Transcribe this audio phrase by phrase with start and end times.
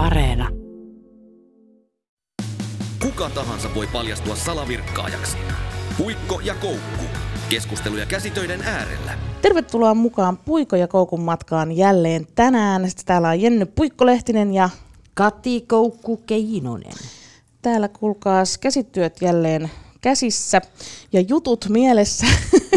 [0.00, 0.48] Areena.
[3.02, 5.36] Kuka tahansa voi paljastua salavirkkaajaksi.
[5.98, 7.04] Puikko ja koukku.
[7.48, 9.12] Keskusteluja käsitöiden äärellä.
[9.42, 12.88] Tervetuloa mukaan Puiko ja Koukun matkaan jälleen tänään.
[12.88, 14.70] Sitten täällä on Jenny Puikkolehtinen ja
[15.14, 16.92] Kati Koukku Keinonen.
[17.62, 19.70] täällä kuulkaas käsityöt jälleen
[20.00, 20.60] käsissä
[21.12, 22.26] ja jutut mielessä.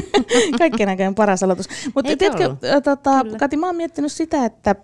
[0.60, 1.68] Kaikkien näköinen paras aloitus.
[1.96, 3.26] Mutta tiedätkö, tota.
[3.40, 4.76] Kati, mä oon miettinyt sitä, että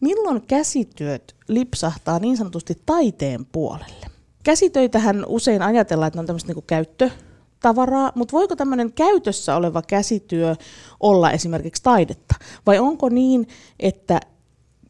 [0.00, 4.06] milloin käsityöt lipsahtaa niin sanotusti taiteen puolelle.
[4.44, 10.56] Käsitöitähän usein ajatellaan, että ne on tämmöistä niinku käyttötavaraa, mutta voiko tämmöinen käytössä oleva käsityö
[11.00, 12.34] olla esimerkiksi taidetta?
[12.66, 13.48] Vai onko niin,
[13.80, 14.20] että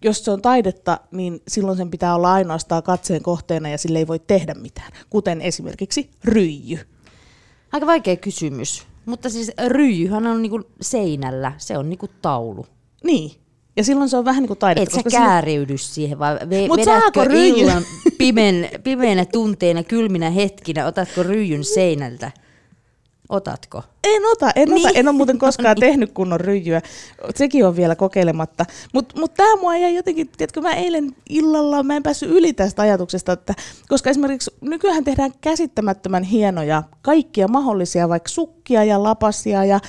[0.04, 4.06] jos se on taidetta, niin silloin sen pitää olla ainoastaan katseen kohteena ja sille ei
[4.06, 6.78] voi tehdä mitään, kuten esimerkiksi ryijy.
[7.72, 8.86] Aika vaikea kysymys.
[9.06, 12.66] Mutta siis ryijyhän on niinku seinällä, se on niinku taulu.
[13.04, 13.30] Niin.
[13.78, 14.90] Ja silloin se on vähän niin kuin taidetta.
[14.90, 17.82] Et sä koska kääriydy siihen, vai ve- Mut vedätkö illan
[18.18, 22.30] pimeän, pimeänä tunteina, kylminä hetkinä, otatko ryijyn seinältä?
[23.28, 23.82] Otatko?
[24.04, 24.74] En ota, en ota.
[24.74, 24.90] Niin.
[24.94, 26.82] En ole muuten koskaan tehnyt kunnon ryijyä.
[27.34, 28.64] Sekin on vielä kokeilematta.
[28.92, 32.82] Mutta mut tämä mua jäi jotenkin, tiedätkö, mä eilen illalla mä en päässyt yli tästä
[32.82, 33.54] ajatuksesta, että
[33.88, 39.80] koska esimerkiksi nykyään tehdään käsittämättömän hienoja kaikkia mahdollisia, vaikka sukkia ja lapasia ja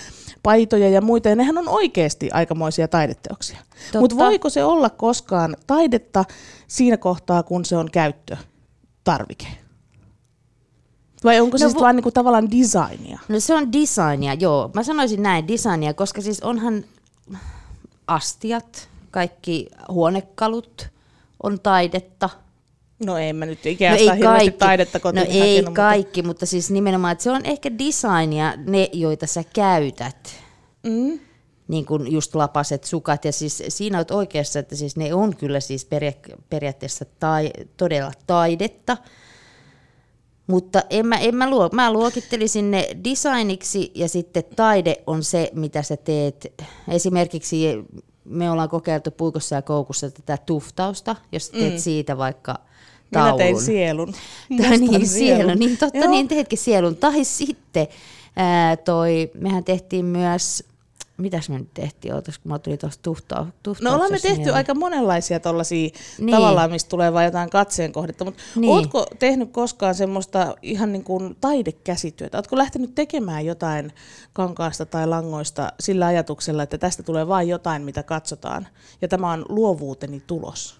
[0.44, 3.58] paitoja ja muita, ja nehän on oikeasti aikamoisia taideteoksia.
[4.00, 6.26] Mutta voiko se olla koskaan taidetta
[6.68, 9.48] siinä kohtaa, kun se on käyttötarvike?
[11.24, 13.20] Vai onko se No no, vo- vaan niinku tavallaan designia?
[13.28, 14.72] No se on designia, joo.
[14.74, 16.84] Mä sanoisin näin, designia, koska siis onhan
[18.08, 20.88] astiat, kaikki huonekalut
[21.44, 22.30] on taidetta.
[23.06, 26.46] No ei mä nyt ikään no hirveästi taidetta kotiin no ei hakenut, mutta- kaikki, mutta
[26.46, 30.30] siis nimenomaan, että se on ehkä designia ne, joita sä käytät.
[30.84, 31.20] Mm.
[31.68, 35.60] Niin kuin just lapaset, sukat, ja siis siinä olet oikeassa, että siis ne on kyllä
[35.60, 38.98] siis peria- periaatteessa tai, todella taidetta,
[40.48, 45.52] mutta en mä, en mä, luo, mä luokittelisin ne designiksi ja sitten taide on se,
[45.56, 46.54] mitä sä teet.
[46.88, 47.66] Esimerkiksi
[48.26, 51.80] me ollaan kokeiltu puikossa ja koukussa tätä tuftausta, jos teet mm.
[51.80, 52.69] siitä vaikka
[53.12, 53.38] Minä taulun.
[53.38, 54.14] tein sielun.
[54.62, 55.54] Tai Mustan niin, sielu.
[55.56, 56.10] Niin totta, Joo.
[56.12, 56.96] niin teetkin sielun.
[56.96, 57.88] Tai sitten
[58.36, 60.64] ää, toi, mehän tehtiin myös,
[61.18, 63.46] mitäs me nyt tehtiin, ootas, kun mä tuli tuosta tuhta,
[63.82, 65.90] No ollaan me tehty aika monenlaisia tollaisia
[66.20, 66.36] Niin.
[66.36, 68.72] tavallaan, mistä tulee vain jotain katseen kohdetta, mutta niin.
[68.72, 72.38] ootko tehnyt koskaan semmoista ihan niin kuin taidekäsityötä?
[72.38, 73.92] Ootko lähtenyt tekemään jotain
[74.34, 78.68] kankaasta tai langoista sillä ajatuksella, että tästä tulee vain jotain, mitä katsotaan,
[79.02, 80.79] ja tämä on luovuuteni tulos?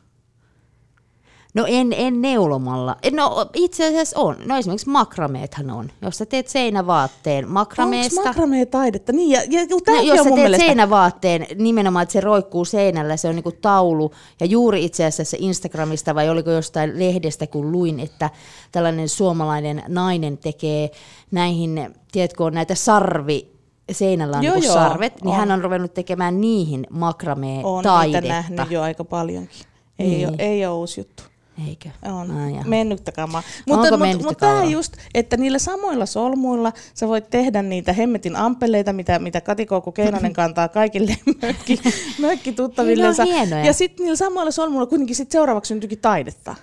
[1.54, 2.96] No en, en neulomalla.
[3.12, 4.36] No itse asiassa on.
[4.46, 5.92] No esimerkiksi makrameethan on.
[6.02, 8.24] Jos sä teet seinävaatteen Onko makrameesta.
[8.24, 9.12] makramee taidetta?
[9.14, 10.66] Niin, ja, ja No, jos sä teet mielestä...
[10.66, 14.12] seinävaatteen nimenomaan, että se roikkuu seinällä, se on niinku taulu.
[14.40, 18.30] Ja juuri itse asiassa Instagramista vai oliko jostain lehdestä, kun luin, että
[18.72, 20.90] tällainen suomalainen nainen tekee
[21.32, 23.52] näihin, tiedätkö, on näitä sarvi,
[23.92, 25.36] seinällä on Joo, niinku joo, sarvet, niin on.
[25.40, 28.28] hän on ruvennut tekemään niihin makramee taidetta.
[28.30, 29.60] nähnyt jo aika paljonkin.
[30.00, 30.28] Ei, Niin.
[30.28, 31.24] ole, ei ole uusi juttu.
[31.68, 31.90] Eikö?
[32.06, 32.32] On.
[32.32, 32.70] Ai jaha.
[32.70, 33.38] mennyttä kamaa.
[33.40, 37.94] Onko Mutta, mutta, mennyttä mutta tämä just, että niillä samoilla solmuilla sä voit tehdä niitä
[37.94, 41.80] hemmetin ampeleita, mitä, mitä Katikouku Keinonen kantaa kaikille mökki,
[42.20, 43.24] mökkituttavillensa.
[43.24, 43.50] Niin.
[43.66, 46.56] Ja sitten niillä samoilla solmuilla kuitenkin sit seuraavaksi syntyykin taidetta.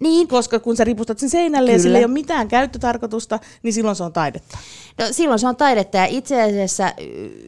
[0.00, 1.82] Niin, Koska kun sä ripustat sen seinälle ja Kyllä.
[1.82, 4.58] sillä ei ole mitään käyttötarkoitusta, niin silloin se on taidetta.
[4.98, 6.92] No, silloin se on taidetta ja itse asiassa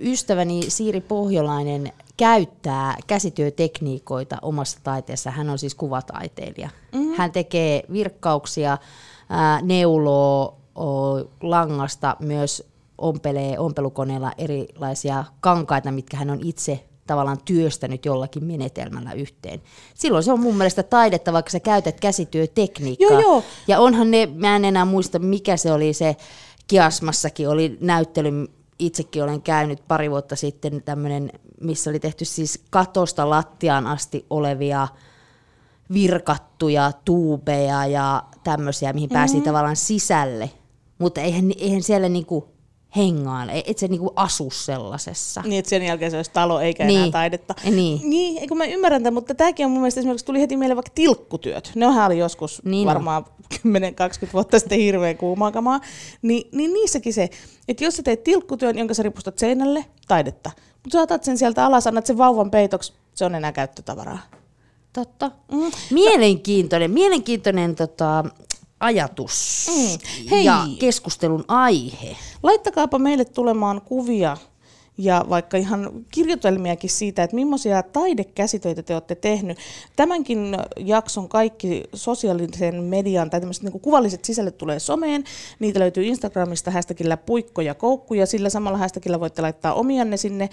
[0.01, 5.31] ystäväni Siiri Pohjolainen käyttää käsityötekniikoita omassa taiteessa.
[5.31, 6.69] Hän on siis kuvataiteilija.
[6.93, 7.15] Mm.
[7.17, 8.79] Hän tekee virkkauksia,
[9.29, 18.05] ää, neuloo o, langasta, myös ompelee ompelukoneella erilaisia kankaita, mitkä hän on itse tavallaan työstänyt
[18.05, 19.63] jollakin menetelmällä yhteen.
[19.95, 23.11] Silloin se on mun mielestä taidetta, vaikka sä käytät käsityötekniikkaa.
[23.11, 23.45] Joo, joo.
[23.69, 26.17] Ja onhan ne, mä en enää muista mikä se oli se,
[26.67, 28.31] Kiasmassakin oli näyttely,
[28.81, 34.89] itsekin olen käynyt pari vuotta sitten tämmöinen, missä oli tehty siis katosta lattiaan asti olevia
[35.93, 39.45] virkattuja tuubeja ja tämmöisiä, mihin pääsi Mm-hmm.
[39.45, 40.51] tavallaan sisälle.
[40.99, 42.49] Mutta eihän, eihän siellä niinku
[42.97, 45.43] hengaile, et se niinku asu sellaisessa.
[45.47, 46.99] Niin, että sen jälkeen se olisi talo eikä Niin.
[47.01, 47.55] enää taidetta.
[47.71, 48.11] Niin.
[48.11, 50.93] Niin, eikö mä ymmärrän tämän, mutta tämäkin on mun mielestä esimerkiksi tuli heti mieleen vaikka
[50.95, 51.73] tilkkutyöt.
[51.75, 55.81] Nehän oli joskus Niin varmaan 10-20 vuotta sitten hirveän kuumaa kamaa.
[56.23, 57.29] Ni, niin niissäkin se,
[57.69, 60.51] että jos sä teet tilkkutyön, jonka sä ripustat seinälle, taidetta.
[60.83, 64.19] Mutta sä otat sen sieltä alas, annat sen vauvan peitoksi, se on enää käyttötavaraa.
[64.93, 65.31] Totta.
[65.53, 65.71] Mm.
[65.91, 68.25] Mielenkiintoinen, mielenkiintoinen tota,
[68.81, 69.99] ajatus Mm.
[70.31, 70.45] Hei.
[70.45, 72.17] ja keskustelun aihe.
[72.43, 74.37] Laittakaapa meille tulemaan kuvia
[74.99, 79.59] ja vaikka ihan kirjoitelmiakin siitä, että millaisia taidekäsitöitä te olette tehnyt.
[79.97, 85.25] Tämänkin jakson kaikki sosiaalisen median tai tämmöiset niin kuvalliset sisällöt tulee someen.
[85.59, 90.49] Niitä löytyy Instagramista hashtagillä puikko ja koukku ja sillä samalla hashtagillä voitte laittaa omianne sinne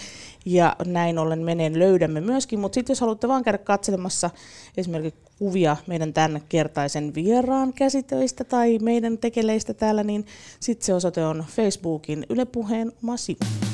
[0.46, 2.60] ja näin ollen meneen löydämme myöskin.
[2.60, 4.30] Mutta sitten jos haluatte vaan käydä katselemassa
[4.78, 10.26] esimerkiksi kuvia meidän tämän kertaisen vieraan käsitöistä tai meidän tekeleistä täällä, niin
[10.60, 13.67] sitten se osoite on Facebookin Yle Puheen oma sivu.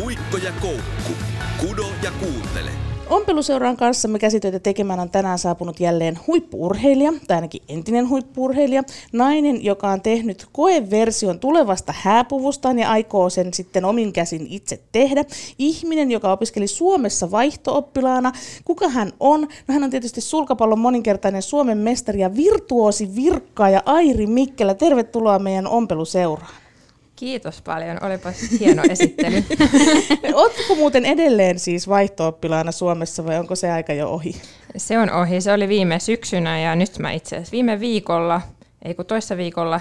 [0.00, 1.12] Puikko ja koukku.
[1.60, 2.70] Kudo ja kuuntele.
[3.10, 9.64] Ompeluseuran kanssa me käsitöitä tekemään on tänään saapunut jälleen huippuurheilija, tai ainakin entinen huippuurheilija, nainen,
[9.64, 15.24] joka on tehnyt koeversion tulevasta hääpuvustaan ja aikoo sen sitten omin käsin itse tehdä.
[15.58, 18.32] Ihminen, joka opiskeli Suomessa vaihtooppilaana.
[18.64, 19.40] Kuka hän on?
[19.40, 23.10] No hän on tietysti sulkapallon moninkertainen Suomen mestari ja virtuosi
[23.72, 24.74] ja Airi Mikkelä.
[24.74, 26.67] Tervetuloa meidän ompeluseuraan.
[27.18, 29.44] Kiitos paljon, olipa hieno esittely.
[30.34, 34.42] Oletko muuten edelleen siis vaihtooppilaana Suomessa vai onko se aika jo ohi?
[34.76, 38.40] Se on ohi, se oli viime syksynä ja nyt mä itse asiassa viime viikolla,
[38.84, 39.80] ei kun toissa viikolla,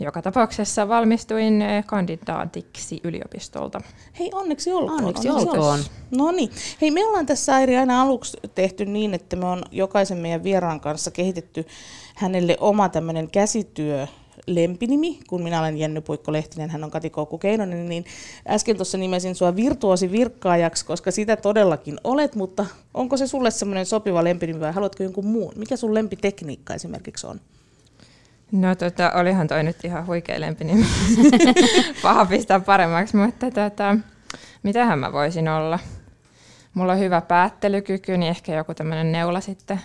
[0.00, 3.80] joka tapauksessa valmistuin eh, kandidaatiksi yliopistolta.
[4.18, 4.98] Hei, onneksi olkoon.
[5.00, 5.80] Onneksi, onneksi olkoon.
[6.10, 6.50] No niin.
[6.80, 10.80] Hei, me ollaan tässä Airi aina aluksi tehty niin, että me on jokaisen meidän vieraan
[10.80, 11.66] kanssa kehitetty
[12.16, 14.06] hänelle oma tämmöinen käsityö
[14.54, 18.04] lempinimi, kun minä olen Jenny Puikko Lehtinen, hän on Kati Koukku Keinonen, niin
[18.48, 23.86] äsken tuossa nimesin sua virtuosi virkkaajaksi, koska sitä todellakin olet, mutta onko se sulle semmoinen
[23.86, 25.52] sopiva lempinimi vai haluatko jonkun muun?
[25.56, 27.40] Mikä sun lempitekniikka esimerkiksi on?
[28.52, 30.86] No tota, olihan toi nyt ihan huikea lempinimi.
[32.02, 33.96] Paha pistää paremmaksi, mutta tota,
[34.62, 35.78] mitähän mä voisin olla?
[36.74, 39.80] Mulla on hyvä päättelykyky, niin ehkä joku tämmöinen neula sitten.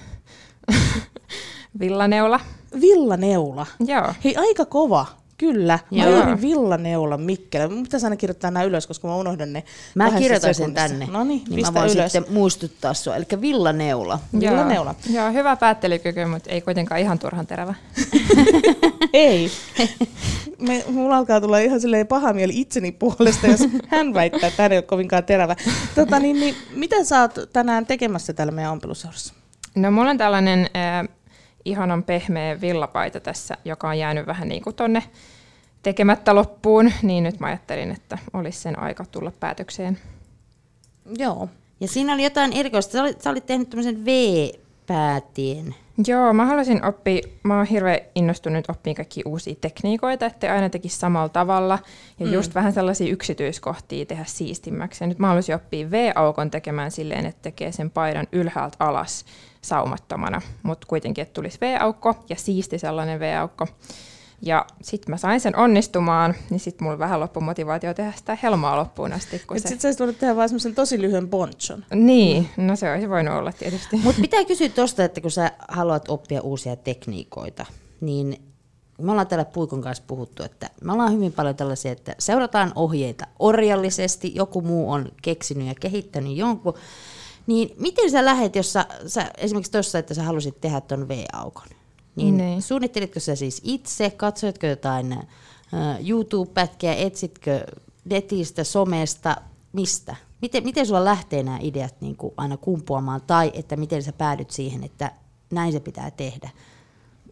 [1.80, 2.40] Villaneula.
[2.82, 3.68] Villaneula?
[3.80, 4.14] Joo.
[4.24, 5.06] Hei, aika kova.
[5.38, 5.80] Kyllä.
[5.92, 6.26] Joo.
[6.26, 7.70] Mä Villaneula Mikkelä.
[7.70, 9.64] Mun pitäisi aina kirjoittaa nämä ylös, koska mä unohdan ne.
[9.96, 11.08] Mä kirjoitan sen tänne.
[11.12, 12.12] No niin, niin mä voin ylös.
[12.12, 13.16] sitten muistuttaa sua.
[13.16, 14.20] Eli Villaneula.
[14.40, 14.96] Villaneula.
[15.10, 17.74] Joo, hyvä päättelykyky, mutta ei kuitenkaan ihan turhan terävä.
[19.14, 19.52] ei.
[20.60, 24.72] Me, mulla alkaa tulla ihan silleen paha mieli itseni puolesta, jos hän väittää, että hän
[24.72, 25.56] ei ole kovinkaan terävä.
[25.96, 29.34] Tota, niin, niin, mitä sä oot tänään tekemässä täällä meidän ompeluseurassa?
[29.76, 31.10] No mulla on tällainen äh,
[31.66, 35.04] ihanan pehmeä villapaita tässä, joka on jäänyt vähän niin kuin tonne
[35.84, 39.98] tekemättä loppuun, niin nyt mä ajattelin, että olisi sen aika tulla päätökseen.
[41.18, 41.50] Joo.
[41.80, 42.92] Ja siinä oli jotain erikoista.
[42.92, 44.06] Sä olit, sä olit tehnyt tämmöisen
[44.84, 45.76] V-päätien.
[46.08, 51.00] Joo, mä haluaisin oppia, mä oon hirveän innostunut oppimaan kaikki uusia tekniikoita, että aina tekisi
[51.00, 51.80] samalla tavalla
[52.20, 52.34] ja mm.
[52.34, 55.04] just vähän sellaisia yksityiskohtia tehdä siistimmäksi.
[55.04, 59.26] Ja nyt mä haluaisin oppia V-aukon tekemään silleen, että tekee sen paidan ylhäältä alas
[59.62, 63.68] saumattomana, mutta kuitenkin, että tulisi V-aukko ja siisti sellainen V-aukko.
[64.42, 68.78] Ja sitten mä sain sen onnistumaan, niin sitten mulla vähän loppu motivaatio tehdä sitä helmaa
[68.78, 69.42] loppuun asti.
[69.58, 69.68] se...
[69.68, 71.86] Sitten sä voinut tehdä vaan semmoisen tosi lyhyen ponchon.
[71.94, 73.98] Niin, no se olisi voinut olla tietysti.
[74.04, 77.66] Mutta pitää kysyä tuosta, että kun sä haluat oppia uusia tekniikoita,
[78.02, 78.54] niin
[79.02, 83.28] me ollaan täällä Puikon kanssa puhuttu, että me ollaan hyvin paljon tällaisia, että seurataan ohjeita
[83.40, 86.74] orjallisesti, joku muu on keksinyt ja kehittänyt jonkun,
[87.48, 91.68] niin miten sä lähet, jos sä, sä esimerkiksi tuossa, että sä halusit tehdä tuon V-aukon,
[92.16, 95.20] niin niin suunnittelitko sä siis itse, katsoitko jotain
[96.08, 97.66] YouTube-pätkiä, etsitkö
[98.06, 99.36] netistä, somesta,
[99.74, 100.16] mistä?
[100.42, 104.52] Miten, miten sulla lähtee nämä ideat niin kuin aina kumpuamaan, tai että miten sä päädyt
[104.52, 105.12] siihen, että
[105.52, 106.50] näin se pitää tehdä?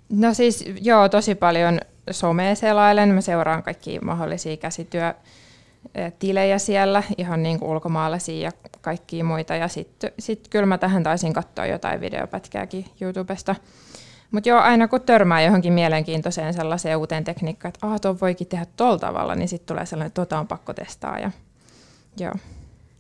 [0.10, 1.80] No siis joo, tosi paljon
[2.12, 3.10] somea selailen.
[3.10, 5.14] Mä seuraan kaikki mahdollisia käsityö
[6.20, 9.56] tilejä siellä, ihan niin kuin ulkomaalaisia ja kaikkia muita.
[9.56, 13.56] Ja sitten sit kyllä mä tähän taisin katsoa jotain videopätkääkin YouTubesta.
[14.32, 18.66] Mutta joo, aina kun törmää johonkin mielenkiintoiseen sellaiseen uuteen tekniikkaan, että ah, tuon voikin tehdä
[18.78, 21.20] tuolla tavalla, niin sitten tulee sellainen, että tota on pakko testaa.
[21.20, 21.32] Ja,
[22.20, 22.34] joo.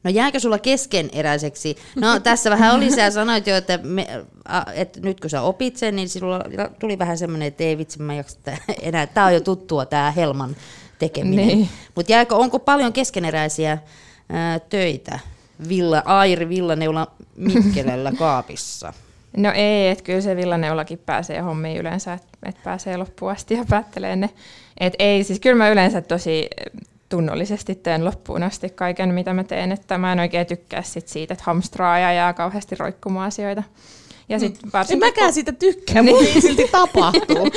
[0.03, 1.77] No jääkö sulla keskeneräiseksi?
[1.95, 4.07] No tässä vähän oli, sä sanoit jo, että, me,
[4.73, 6.43] että nyt kun sä opit sen, niin sinulla
[6.79, 8.39] tuli vähän semmoinen, että ei vitsi, mä jaksa
[8.81, 9.07] enää.
[9.07, 10.55] Tämä on jo tuttua, tämä Helman
[10.99, 11.47] tekeminen.
[11.47, 11.69] Niin.
[11.95, 13.77] Mutta jääkö, onko paljon keskeneräisiä
[14.29, 15.19] ää, töitä
[15.67, 18.93] Villa, Airi Villaneula Mikkelällä kaapissa?
[19.37, 23.65] No ei, että kyllä se villaneulakin pääsee hommiin yleensä, että et pääsee loppuun asti ja
[23.69, 24.29] päättelee ne.
[24.79, 26.47] Et ei, siis kyllä mä yleensä tosi
[27.09, 31.33] tunnollisesti teen loppuun asti kaiken, mitä mä teen, että mä en oikein tykkää sit siitä,
[31.33, 33.63] että hamstraa ja jää kauheasti roikkumaan asioita.
[34.31, 34.69] Ja sit mm.
[34.73, 35.33] varsinkin, en mäkään kun...
[35.33, 36.15] siitä tykkää, niin.
[36.15, 37.49] mutta silti tapahtuu.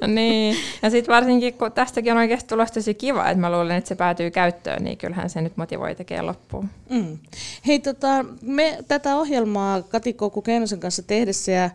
[0.00, 3.76] no niin, ja sitten varsinkin kun tästäkin on oikeasti tulossa tosi kiva, että mä luulen,
[3.76, 6.68] että se päätyy käyttöön, niin kyllähän se nyt motivoi tekemään loppuun.
[6.90, 7.18] Mm.
[7.66, 11.70] Hei, tota, me tätä ohjelmaa Kati Koukku Keinosen kanssa tehdessä ja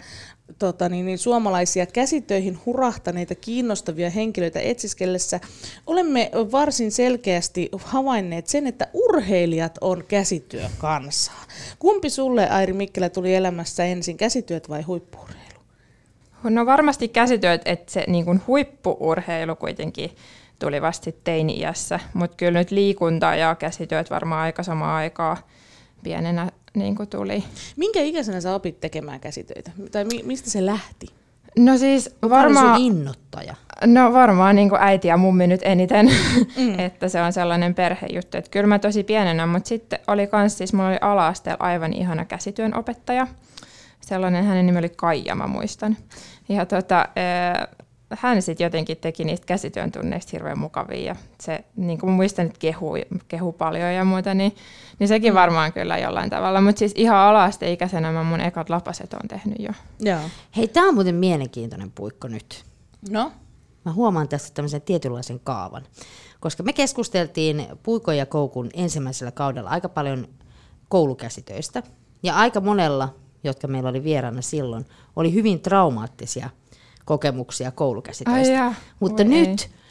[0.59, 5.39] tota, niin, niin, suomalaisia käsitöihin hurahtaneita kiinnostavia henkilöitä etsiskellessä
[5.87, 11.43] olemme varsin selkeästi havainneet sen, että urheilijat on käsityökansaa.
[11.79, 15.59] Kumpi sulle, Airi Mikkelä, tuli elämässä ensin, käsityöt vai huippuurheilu?
[16.43, 20.11] No varmasti käsityöt, että se niin kuin huippuurheilu kuitenkin
[20.59, 25.37] tuli vasta teini-iässä, mutta kyllä nyt liikunta ja käsityöt varmaan aika samaa aikaa
[26.03, 27.43] pienenä niin kuin tuli.
[27.77, 29.71] Minkä ikäisenä sä opit tekemään käsitöitä?
[29.91, 31.07] Tai mi- mistä se lähti?
[31.57, 32.81] No siis varmaan...
[32.81, 33.55] innottaja?
[33.85, 36.09] No varmaan niin kuin äiti ja mummi nyt eniten,
[36.57, 36.79] mm.
[36.85, 38.37] että se on sellainen perhejuttu.
[38.37, 42.25] Että kyllä mä tosi pienenä, mutta sitten oli kans, siis mulla oli ala aivan ihana
[42.25, 43.27] käsityön opettaja.
[44.01, 45.97] Sellainen hänen nimi oli Kaija, mä muistan.
[46.49, 47.07] Ja tota,
[48.19, 51.05] hän sitten jotenkin teki niistä käsityön tunneista hirveän mukavia.
[51.05, 52.93] Ja se, niin kuin muistan, että kehu,
[53.27, 54.55] kehu paljon ja muuta, niin,
[54.99, 55.35] niin sekin mm.
[55.35, 56.61] varmaan kyllä jollain tavalla.
[56.61, 59.71] Mutta siis ihan ala-asteikäisenä mä mun ekat lapaset on tehnyt jo.
[59.99, 60.19] Joo.
[60.57, 62.63] Hei, tämä on muuten mielenkiintoinen puikko nyt.
[63.09, 63.31] No?
[63.85, 65.83] Mä huomaan tässä tämmöisen tietynlaisen kaavan.
[66.39, 70.27] Koska me keskusteltiin Puikon ja Koukun ensimmäisellä kaudella aika paljon
[70.89, 71.83] koulukäsitöistä.
[72.23, 76.49] Ja aika monella, jotka meillä oli vieraana silloin, oli hyvin traumaattisia–
[77.05, 78.65] kokemuksia koulukäsitöistä.
[78.65, 79.83] Ai Mutta nyt ei.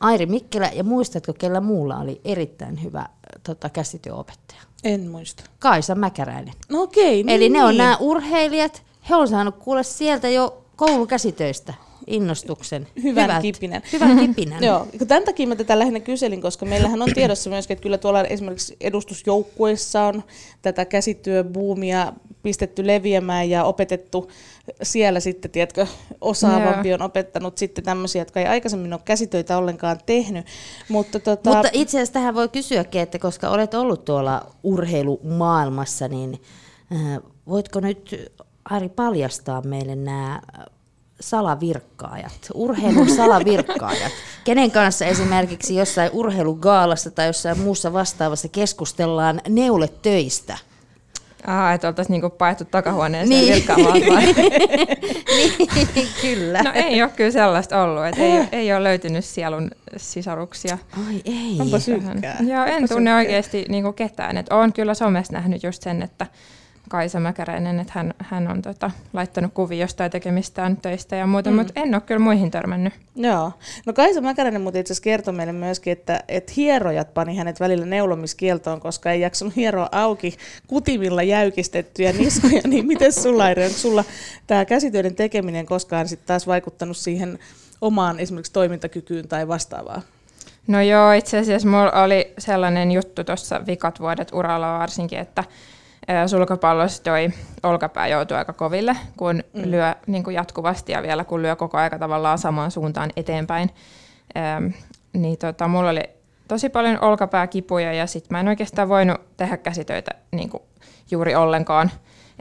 [0.00, 3.06] Airi Mikkelä, ja muistatko, kellä muulla oli erittäin hyvä
[3.42, 4.60] tota, käsityöopettaja?
[4.84, 5.44] En muista.
[5.58, 6.54] Kaisa Mäkäräinen.
[6.68, 7.78] No okei, niin, Eli ne on niin.
[7.78, 11.74] nämä urheilijat, he on saanut kuulla sieltä jo koulukäsitöistä
[12.06, 12.86] innostuksen.
[13.02, 13.42] Hyvän Hyvät.
[13.42, 13.82] kipinän.
[13.92, 14.64] Hyvän kipinän.
[14.68, 18.24] Joo, tämän takia mä tätä lähinnä kyselin, koska meillähän on tiedossa myös, että kyllä tuolla
[18.24, 20.24] esimerkiksi edustusjoukkueissa on
[20.62, 22.12] tätä käsityöbuumia
[22.42, 24.30] pistetty leviämään ja opetettu
[24.82, 25.86] siellä sitten, tiedätkö,
[26.20, 30.46] osaavampi on opettanut sitten tämmöisiä, jotka ei aikaisemmin ole käsitöitä ollenkaan tehnyt.
[30.88, 31.50] Mutta, tota...
[31.50, 36.42] Mutta itse asiassa tähän voi kysyäkin, että koska olet ollut tuolla urheilumaailmassa, niin
[36.92, 38.32] äh, voitko nyt
[38.64, 40.40] Ari paljastaa meille nämä
[41.20, 44.12] salavirkkaajat, urheilun salavirkkaajat,
[44.44, 50.58] kenen kanssa esimerkiksi jossain urheilugaalassa tai jossain muussa vastaavassa keskustellaan neuletöistä?
[51.46, 53.54] Aha, että oltaisiin niinku paettu takahuoneeseen niin.
[53.54, 53.94] virkkaamaan
[55.94, 56.62] niin, kyllä.
[56.62, 60.78] No ei ole kyllä sellaista ollut, että ei, ei ole löytynyt sielun sisaruksia.
[61.08, 61.56] Ai ei.
[61.60, 61.76] Onpa.
[62.48, 63.16] Joo, en Onpa tunne synkkää.
[63.16, 64.36] oikeasti niinku ketään.
[64.36, 66.26] Et olen kyllä somessa nähnyt just sen, että
[66.88, 71.56] Kaisa Mäkäräinen, että hän, hän on tota, laittanut kuvia jostain tekemistään töistä ja muuta, mm.
[71.56, 72.92] mutta en ole kyllä muihin törmännyt.
[73.16, 73.52] Joo.
[73.86, 77.86] No Kaisa Mäkäräinen mutta itse asiassa kertoi meille myöskin, että, että hierojat pani hänet välillä
[77.86, 84.04] neulomiskieltoon, koska ei jaksanut hieroa auki kutimilla jäykistettyjä niskoja, niin miten sulla, Eri, onko sulla
[84.46, 87.38] tämä käsityöiden tekeminen koskaan sitten taas vaikuttanut siihen
[87.80, 90.02] omaan esimerkiksi toimintakykyyn tai vastaavaa?
[90.66, 95.44] No joo, itse asiassa mulla oli sellainen juttu tuossa vikat vuodet uralla varsinkin, että
[96.26, 97.30] sulkapallossa toi
[97.62, 99.62] olkapää joutuu aika koville, kun mm.
[99.64, 103.70] lyö niin kuin jatkuvasti ja vielä kun lyö koko aika tavallaan samaan suuntaan eteenpäin.
[104.36, 104.66] Ähm,
[105.12, 106.02] niin tota, mulla oli
[106.48, 110.62] tosi paljon olkapääkipuja ja sitten mä en oikeastaan voinut tehdä käsitöitä niin kuin
[111.10, 111.90] juuri ollenkaan.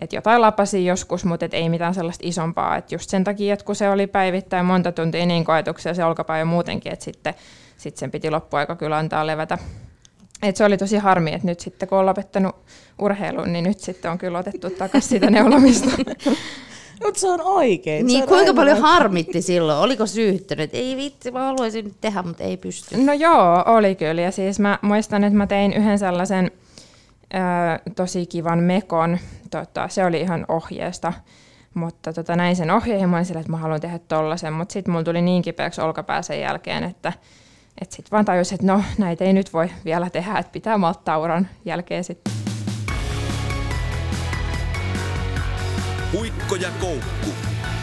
[0.02, 2.78] Et jotain lapasi joskus, mutta et ei mitään sellaista isompaa.
[2.78, 6.40] Et just sen takia, että kun se oli päivittäin monta tuntia niin koetuksia se olkapää
[6.40, 7.34] jo muutenkin, että sitten
[7.78, 9.58] sit sen piti loppuaika kyllä antaa levätä.
[10.44, 12.56] Et se oli tosi harmi, että nyt sitten kun on lopettanut
[13.00, 15.90] urheilun, niin nyt sitten on kyllä otettu takaisin sitä neulomista.
[17.04, 18.08] Mutta se on oikein.
[18.08, 18.92] Niin, on kuinka paljon oikein.
[18.92, 19.80] harmitti silloin?
[19.80, 20.70] Oliko syyttänyt?
[20.74, 22.98] Ei vitsi, mä haluaisin nyt tehdä, mutta ei pysty.
[23.04, 24.22] No joo, oli kyllä.
[24.22, 26.52] Ja siis mä muistan, että mä tein yhden sellaisen
[27.34, 27.38] ö,
[27.96, 29.18] tosi kivan mekon.
[29.52, 31.14] Tota, se oli ihan ohjeesta.
[31.74, 34.54] Mutta tota, näin sen ohjeen ja mä sillä, että mä haluan tehdä tollasen.
[34.54, 37.14] Mutta sitten mulla tuli niin kipeäksi olkapää sen jälkeen, että
[37.82, 41.20] että sitten vaan tajusin, että no näitä ei nyt voi vielä tehdä, että pitää malttaa
[41.20, 42.34] uran jälkeen sitten.
[46.12, 47.30] Puikko ja koukku,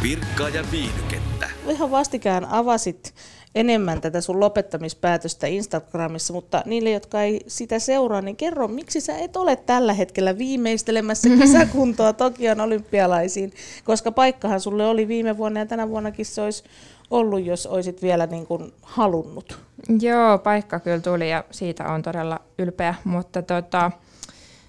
[0.02, 1.50] virkkaa ja viihdykettä.
[1.68, 3.14] Ihan vastikään avasit
[3.54, 9.18] enemmän tätä sun lopettamispäätöstä Instagramissa, mutta niille, jotka ei sitä seuraa, niin kerro, miksi sä
[9.18, 13.52] et ole tällä hetkellä viimeistelemässä kisakuntoa Tokion olympialaisiin,
[13.84, 16.64] koska paikkahan sulle oli viime vuonna ja tänä vuonnakin se olisi
[17.14, 19.58] ollut, jos olisit vielä niin kuin halunnut.
[20.00, 23.90] Joo, paikka kyllä tuli ja siitä on todella ylpeä, mutta tota,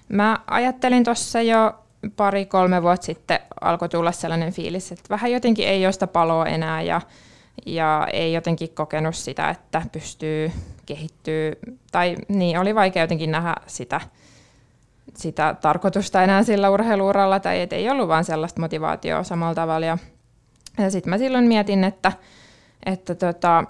[0.08, 1.74] mä ajattelin tuossa jo
[2.16, 6.82] pari-kolme vuotta sitten alkoi tulla sellainen fiilis, että vähän jotenkin ei ole sitä paloa enää
[6.82, 7.00] ja,
[7.66, 10.52] ja ei jotenkin kokenut sitä, että pystyy
[10.86, 11.52] kehittyä,
[11.92, 14.00] tai niin, oli vaikea jotenkin nähdä sitä,
[15.14, 19.86] sitä tarkoitusta enää sillä urheiluuralla, tai et ei ollut vaan sellaista motivaatioa samalla tavalla.
[19.86, 19.98] Ja,
[20.78, 22.12] ja sitten mä silloin mietin, että,
[22.86, 23.64] että tota,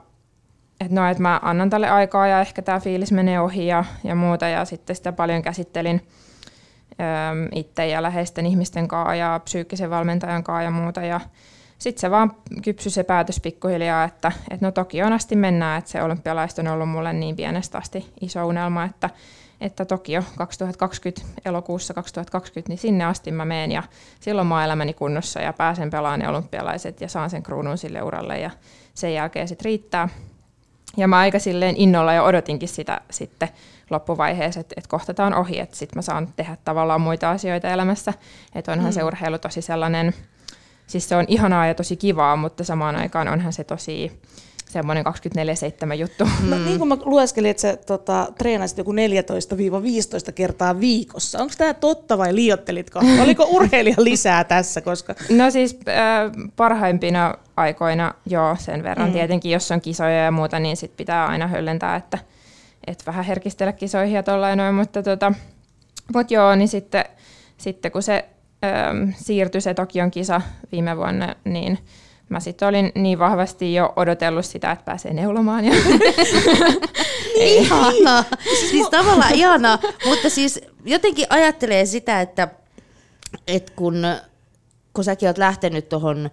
[0.81, 4.15] että no, että mä annan tälle aikaa ja ehkä tämä fiilis menee ohi ja, ja
[4.15, 6.07] muuta ja sitten sitä paljon käsittelin,
[7.55, 11.03] itse ja läheisten ihmisten kanssa ja psyykkisen valmentajan kanssa ja muuta.
[11.03, 11.21] Ja
[11.79, 15.91] sitten se vaan kypsy se päätös pikkuhiljaa, että, että no toki on asti mennään, että
[15.91, 19.11] se olympialaista on ollut mulle niin pienestä asti iso unelma, että,
[19.61, 23.83] että Tokio 2020, elokuussa 2020, niin sinne asti mä menen ja
[24.21, 28.03] silloin mä oon elämäni kunnossa ja pääsen pelaamaan ne olympialaiset ja saan sen kruunun sille
[28.03, 28.51] uralle ja
[28.95, 30.09] sen jälkeen sitten riittää.
[30.97, 33.49] Ja mä aika silleen innolla jo odotinkin sitä sitten
[33.91, 37.69] loppuvaiheessa, että, että kohta tämä on ohi, että sitten mä saan tehdä tavallaan muita asioita
[37.69, 38.13] elämässä.
[38.55, 38.95] Että onhan mm.
[38.95, 40.15] se urheilu tosi sellainen,
[40.87, 44.21] siis se on ihanaa ja tosi kivaa, mutta samaan aikaan onhan se tosi
[44.76, 45.04] semmoinen
[45.90, 46.28] 24-7 juttu.
[46.49, 51.38] No, niin kuin mä lueskelin, että sä tota, treenasit joku 14-15 kertaa viikossa.
[51.38, 53.00] Onko tämä totta vai liiottelitko?
[53.23, 54.80] Oliko urheilija lisää tässä?
[54.80, 55.14] Koska...
[55.30, 59.09] No siis äh, parhaimpina aikoina joo sen verran.
[59.09, 59.12] Mm.
[59.12, 62.18] Tietenkin jos on kisoja ja muuta, niin sit pitää aina höllentää, että
[62.87, 64.75] et vähän herkistellä kisoihin ja tollain noin.
[64.75, 65.33] Mutta tota,
[66.14, 67.04] mut joo, niin sitten,
[67.59, 68.25] sitten kun se
[68.64, 70.40] ähm, siirtyi se Tokion kisa
[70.73, 71.78] viime vuonna, niin
[72.28, 75.64] mä sitten olin niin vahvasti jo odotellut sitä, että pääsee neulomaan.
[75.64, 75.73] Ja
[77.45, 78.25] ihanaa.
[78.71, 82.49] Siis tavallaan ihanaa, mutta siis jotenkin ajattelee sitä, että,
[83.47, 84.06] että kun,
[84.92, 86.30] kun säkin oot lähtenyt tuohon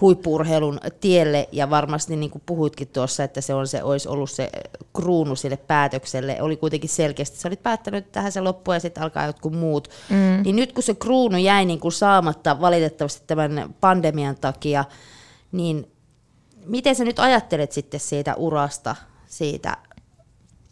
[0.00, 4.50] huippuurheilun tielle ja varmasti niin kuin puhuitkin tuossa, että se, on se olisi ollut se
[4.96, 6.42] kruunu sille päätökselle.
[6.42, 9.88] Oli kuitenkin selkeästi, sä olit päättänyt tähän se loppu ja sitten alkaa jotkut muut.
[10.10, 10.42] Mm.
[10.44, 14.84] Niin nyt kun se kruunu jäi niin kuin saamatta valitettavasti tämän pandemian takia,
[15.54, 15.86] niin
[16.66, 18.96] miten sä nyt ajattelet sitten siitä urasta,
[19.26, 19.76] siitä,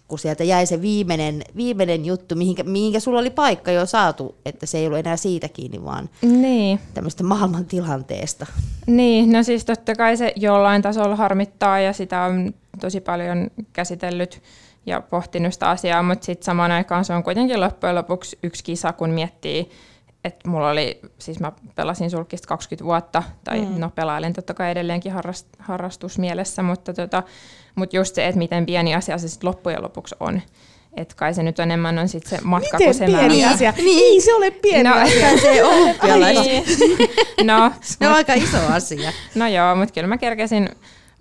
[0.08, 4.66] kun sieltä jäi se viimeinen, viimeinen juttu, mihinkä, mihinkä sulla oli paikka jo saatu, että
[4.66, 6.80] se ei ollut enää siitä kiinni, vaan niin.
[6.94, 8.46] tämmöistä maailman tilanteesta.
[8.86, 14.42] Niin, no siis totta kai se jollain tasolla harmittaa ja sitä on tosi paljon käsitellyt
[14.86, 18.92] ja pohtinut sitä asiaa, mutta sitten samaan aikaan se on kuitenkin loppujen lopuksi yksi kisa,
[18.92, 19.70] kun miettii
[20.24, 23.80] että mulla oli, siis mä pelasin sulkista 20 vuotta, tai mm.
[23.80, 27.22] no pelailen totta kai edelleenkin harrast, harrastusmielessä, mutta tota,
[27.74, 30.42] mut just se, että miten pieni asia se sitten loppujen lopuksi on.
[30.96, 33.54] Että kai se nyt enemmän on sit se matka Miten kuin se pieni määrä.
[33.54, 33.72] asia?
[33.76, 33.84] Niin.
[33.84, 35.38] Niin, se ole pieni no, asia.
[35.38, 35.72] Se on
[36.44, 36.64] niin.
[37.52, 39.12] no, se on aika iso asia.
[39.34, 40.68] No joo, mutta kyllä mä kerkesin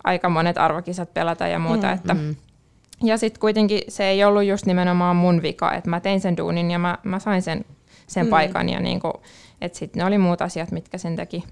[0.04, 1.86] aika monet arvokisat pelata ja muuta.
[1.86, 1.92] Mm.
[1.92, 2.36] Että, mm.
[3.02, 6.70] Ja sitten kuitenkin se ei ollut just nimenomaan mun vika, että mä tein sen duunin
[6.70, 7.64] ja mä, mä sain sen
[8.06, 8.30] sen mm.
[8.30, 9.12] paikan ja niin kuin,
[9.60, 11.44] että sitten ne oli muut asiat, mitkä sen teki.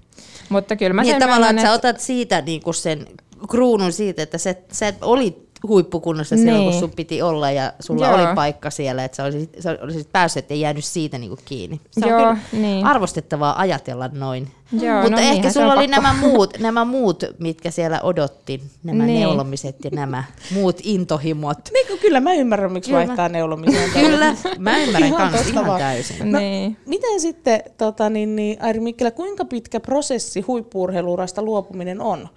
[0.49, 3.07] Mutta kyllä mä niin, sen tavallaan, myönnän, että sä otat siitä niin kuin sen
[3.49, 6.45] kruunun siitä, että sä, sä olit huippukunnossa niin.
[6.45, 6.79] silloin, kun niin.
[6.79, 8.15] sun piti olla ja sulla Joo.
[8.15, 11.81] oli paikka siellä, että sä olisit, sä olisit päässyt, ettei jäänyt siitä niinku kiinni.
[11.91, 12.85] Se Joo, on kyllä niin.
[12.85, 14.47] arvostettavaa ajatella noin.
[14.81, 19.19] Joo, Mutta no ehkä sulla oli nämä muut, nämä muut, mitkä siellä odotti, nämä niin.
[19.19, 21.57] neulomiset ja nämä muut intohimot.
[21.73, 23.07] Niin, kyllä mä ymmärrän, miksi kyllä.
[23.07, 23.89] vaihtaa neulomisen.
[24.01, 26.31] kyllä, mä ymmärrän kans ihan täysin.
[26.31, 26.77] No, niin.
[26.85, 32.29] Miten sitten, tota, niin, niin, Airi Mikkelä, kuinka pitkä prosessi huippuurheiluurasta luopuminen on?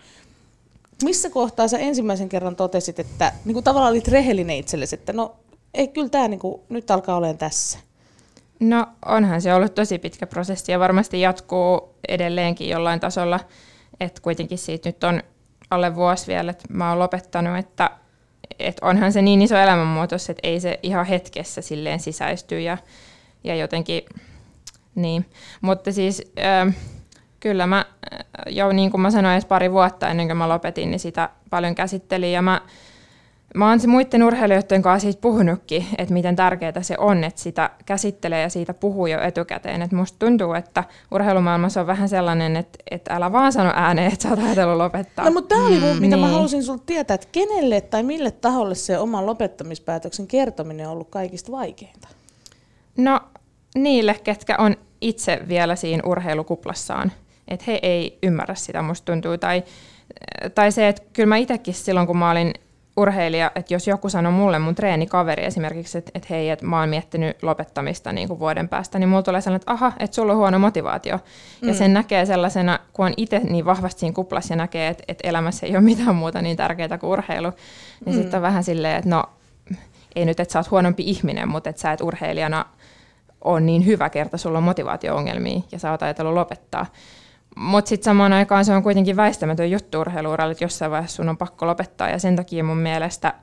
[1.03, 5.37] Missä kohtaa sä ensimmäisen kerran totesit, että niin kuin tavallaan olit rehellinen itsellesi, että no
[5.75, 7.79] ei, kyllä tämä niin kuin, nyt alkaa olemaan tässä?
[8.61, 13.41] No onhan se ollut tosi pitkä prosessi ja varmasti jatkuu edelleenkin jollain tasolla,
[14.01, 15.23] että kuitenkin siitä nyt on
[15.71, 17.91] alle vuosi vielä, että mä oon lopettanut, että,
[18.59, 22.79] että onhan se niin iso elämänmuutos, että ei se ihan hetkessä silleen sisäisty ja,
[23.45, 24.03] ja jotenkin
[24.95, 25.27] niin.
[25.61, 26.75] Mutta siis äh,
[27.41, 27.84] kyllä mä
[28.47, 31.75] jo niin kuin mä sanoin edes pari vuotta ennen kuin mä lopetin, niin sitä paljon
[31.75, 32.61] käsittelin ja mä,
[33.55, 38.43] mä oon muiden urheilijoiden kanssa siitä puhunutkin, että miten tärkeää se on, että sitä käsittelee
[38.43, 39.83] ja siitä puhuu jo etukäteen.
[39.83, 44.23] Et musta tuntuu, että urheilumaailmassa on vähän sellainen, että, että älä vaan sano ääneen, että
[44.23, 45.25] sä oot ajatellut lopettaa.
[45.25, 46.19] No mutta tämä oli mm, mitä niin.
[46.19, 51.11] mä halusin sulta tietää, että kenelle tai mille taholle se oman lopettamispäätöksen kertominen on ollut
[51.11, 52.09] kaikista vaikeinta?
[52.97, 53.21] No
[53.75, 57.13] niille, ketkä on itse vielä siinä urheilukuplassaan
[57.49, 59.39] että he ei ymmärrä sitä, musta tuntuu.
[59.39, 59.63] Tai,
[60.55, 62.55] tai se, että kyllä mä itsekin silloin, kun mä olin
[62.97, 66.89] urheilija, että jos joku sanoo mulle, mun treenikaveri esimerkiksi, että, että hei, että mä oon
[66.89, 70.39] miettinyt lopettamista niin kuin vuoden päästä, niin mulla tulee sellainen, että aha, että sulla on
[70.39, 71.19] huono motivaatio.
[71.63, 71.69] Mm.
[71.69, 75.29] Ja sen näkee sellaisena, kun on itse niin vahvasti siinä kuplassa ja näkee, että, että
[75.29, 77.51] elämässä ei ole mitään muuta niin tärkeää kuin urheilu,
[78.05, 78.23] niin mm.
[78.23, 79.25] sitten on vähän silleen, että no,
[80.17, 82.65] ei nyt, että sä oot huonompi ihminen, mutta että sä et urheilijana
[83.41, 86.87] on niin hyvä kerta, sulla on motivaatio-ongelmia ja sä oot ajatellut lopettaa.
[87.55, 91.37] Mutta sitten samaan aikaan se on kuitenkin väistämätön juttu urheiluuralle, että jossain vaiheessa sun on
[91.37, 92.09] pakko lopettaa.
[92.09, 93.35] Ja sen takia mun mielestä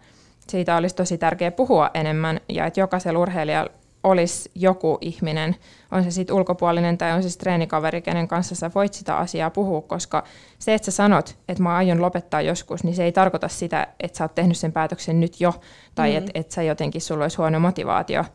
[0.48, 2.40] siitä olisi tosi tärkeää puhua enemmän.
[2.50, 3.72] Ja että jokaisella urheilijalla
[4.04, 5.56] olisi joku ihminen,
[5.92, 9.82] on se sitten ulkopuolinen tai on se treenikaveri, kenen kanssa sä voit sitä asiaa puhua,
[9.82, 10.24] koska
[10.60, 14.18] se, että sä sanot, että mä aion lopettaa joskus, niin se ei tarkoita sitä, että
[14.18, 15.54] sä oot tehnyt sen päätöksen nyt jo,
[15.96, 16.18] tai mm.
[16.18, 18.26] että et sä jotenkin sulla olisi huono motivaatio,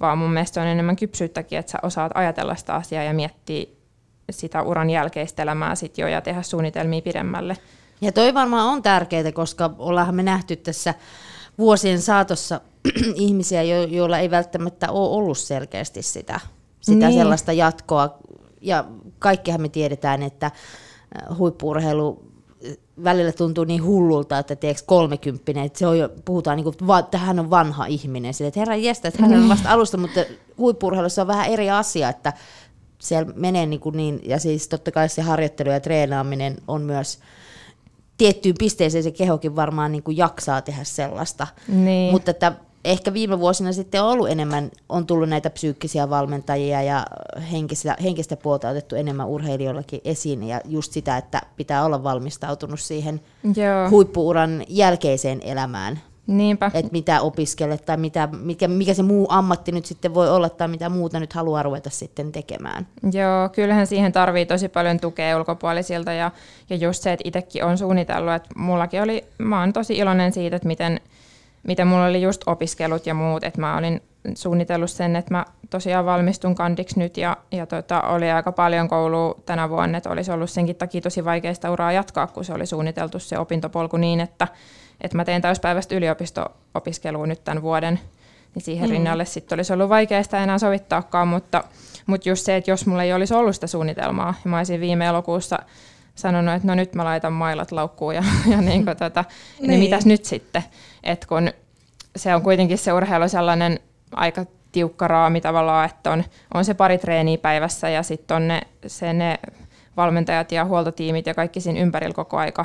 [0.00, 3.66] vaan mun mielestä on enemmän kypsyyttäkin, että sä osaat ajatella sitä asiaa ja miettiä
[4.30, 7.56] sitä uran jälkeistä elämää sit jo ja tehdä suunnitelmia pidemmälle.
[8.00, 10.94] Ja toi varmaan on tärkeää, koska ollaan me nähty tässä
[11.58, 12.60] vuosien saatossa
[13.14, 16.40] ihmisiä, jo- joilla ei välttämättä ole ollut selkeästi sitä,
[16.80, 17.18] sitä Niin.
[17.18, 18.18] sellaista jatkoa.
[18.60, 18.84] Ja
[19.18, 22.22] kaikkihan me tiedetään, että äh, huippuurheilu
[22.68, 26.98] äh, välillä tuntuu niin hullulta, että tiedätkö, kolmekymppinen, että se on jo, puhutaan niin kuin,
[26.98, 28.34] että hän on vanha ihminen.
[28.34, 30.20] Sille, että herra jestä, että hän on vasta alusta, mutta
[30.58, 32.32] huippuurheilussa on vähän eri asia, että
[33.02, 37.18] siellä menee niin, kuin niin ja siis totta kai se harjoittelu ja treenaaminen on myös
[38.18, 41.46] tiettyyn pisteeseen se kehokin varmaan niin kuin jaksaa tehdä sellaista.
[41.68, 42.12] Niin.
[42.12, 42.52] Mutta että
[42.84, 47.06] ehkä viime vuosina sitten on ollut enemmän, on tullut näitä psyykkisiä valmentajia ja
[47.52, 53.20] henkistä, henkistä puolta otettu enemmän urheilijoillakin esiin ja just sitä, että pitää olla valmistautunut siihen
[53.44, 56.00] Joo, huippuuran jälkeiseen elämään.
[56.26, 56.70] Niinpä.
[56.74, 60.68] Että mitä opiskelet tai mitä, mikä, mikä se muu ammatti nyt sitten voi olla tai
[60.68, 62.86] mitä muuta nyt haluaa ruveta sitten tekemään.
[63.12, 66.30] Joo, kyllähän siihen tarvii tosi paljon tukea ulkopuolisilta ja,
[66.70, 70.56] ja just se, että itsekin on suunnitellut, että mullakin oli, mä oon tosi iloinen siitä,
[70.56, 71.00] että miten,
[71.62, 74.00] miten mulla oli just opiskelut ja muut, että mä olin
[74.34, 79.34] suunnitellut sen, että mä tosiaan valmistun kandiksi nyt ja, ja tota, oli aika paljon koulua
[79.46, 83.18] tänä vuonna, että olisi ollut senkin takia tosi vaikeista uraa jatkaa, kun se oli suunniteltu
[83.18, 84.48] se opintopolku niin, että,
[85.02, 88.00] että mä teen täyspäiväistä yliopisto-opiskelua nyt tämän vuoden,
[88.54, 88.92] niin siihen mm.
[88.92, 91.64] rinnalle sitten olisi ollut vaikea sitä enää sovittaakaan, mutta,
[92.06, 95.06] mutta just se, että jos mulla ei olisi ollut sitä suunnitelmaa, ja mä olisin viime
[95.06, 95.58] elokuussa
[96.14, 99.24] sanonut, että no nyt mä laitan mailat laukkuun ja, ja niin kuin tota,
[99.58, 99.70] niin.
[99.70, 100.64] niin mitäs nyt sitten,
[101.02, 101.50] että kun
[102.16, 103.80] se on kuitenkin se urheilu sellainen
[104.12, 108.60] aika tiukka raami tavallaan, että on, on se pari treeniä päivässä ja sitten on ne,
[108.86, 109.38] se ne
[109.96, 112.64] valmentajat ja huoltotiimit ja kaikki siinä ympärillä koko aika.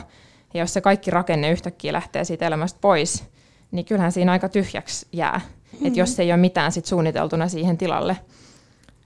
[0.54, 3.24] Ja jos se kaikki rakenne yhtäkkiä lähtee siitä elämästä pois,
[3.72, 5.38] niin kyllähän siinä aika tyhjäksi jää.
[5.38, 5.88] Mm-hmm.
[5.88, 8.18] Että jos ei ole mitään sit suunniteltuna siihen tilalle,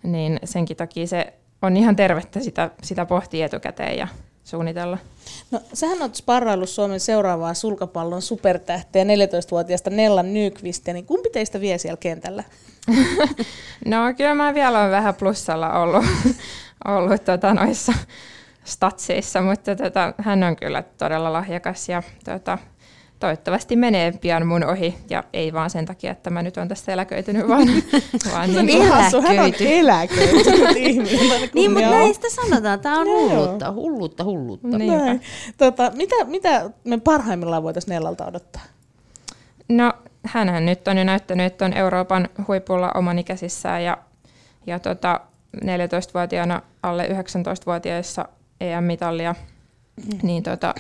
[0.04, 4.08] niin senkin takia se on ihan tervettä sitä, sitä pohtia etukäteen ja
[4.44, 4.98] suunnitella.
[5.52, 11.78] No, sähän oot sparraillut Suomen seuraavaa sulkapallon supertähteä, 14-vuotiaasta Nella Nyqvistia, niin kumpi teistä vie
[11.78, 12.44] siellä kentällä?
[13.86, 16.06] No kyllä mä vielä olen vähän plussalla ollut,
[16.98, 17.94] ollut tota, noissa
[18.64, 22.58] statseissa, mutta tota, hän on kyllä todella lahjakas ja tota,
[23.22, 26.92] toivottavasti menee pian mun ohi ja ei vaan sen takia, että mä nyt on tässä
[26.92, 27.68] eläköitynyt, vaan,
[28.34, 28.90] vaan niin, niin.
[28.90, 29.66] Hassu, hän on Eläköity.
[29.80, 31.50] eläköitynyt ihminen.
[31.54, 34.78] Niin, mutta näistä sanotaan, tämä on hullutta, hullutta, hullutta.
[34.78, 35.22] Näin.
[35.58, 38.62] Tota, mitä, mitä me parhaimmillaan voitaisiin Nellalta odottaa?
[39.70, 39.94] No,
[40.26, 43.98] hänhän nyt on jo näyttänyt, että on Euroopan huipulla omanikäisissään ja,
[44.68, 45.20] ja tota,
[45.58, 48.26] 14-vuotiaana alle 19-vuotiaissa
[48.62, 49.36] EM-mitallia,
[50.22, 50.76] niin tota,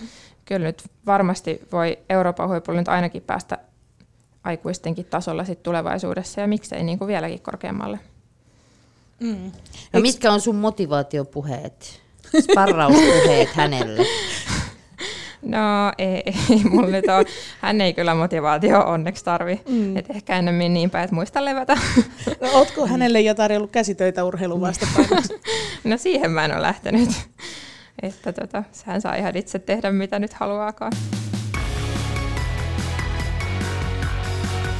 [0.45, 3.57] kyllä nyt varmasti voi Euroopan huipulla nyt ainakin päästä
[4.43, 7.99] aikuistenkin tasolla sit tulevaisuudessa ja miksei niin kuin vieläkin korkeammalle.
[9.19, 9.51] Mm.
[9.93, 12.01] No mitkä on sun motivaatiopuheet,
[12.41, 14.05] sparrauspuheet hänelle?
[15.41, 17.25] No ei, ei mulla nyt ole.
[17.61, 19.61] Hän ei kyllä motivaatio onneksi tarvi.
[19.69, 19.97] Mm.
[19.97, 21.77] Et ehkä ennemmin niin päin, että muista levätä.
[22.41, 25.33] No, ootko hänelle jo tarjollut käsitöitä urheilun vastapainoksi?
[25.83, 27.09] No siihen mä en ole lähtenyt.
[28.01, 30.91] Että tota, hän saa ihan itse tehdä mitä nyt haluaakaan.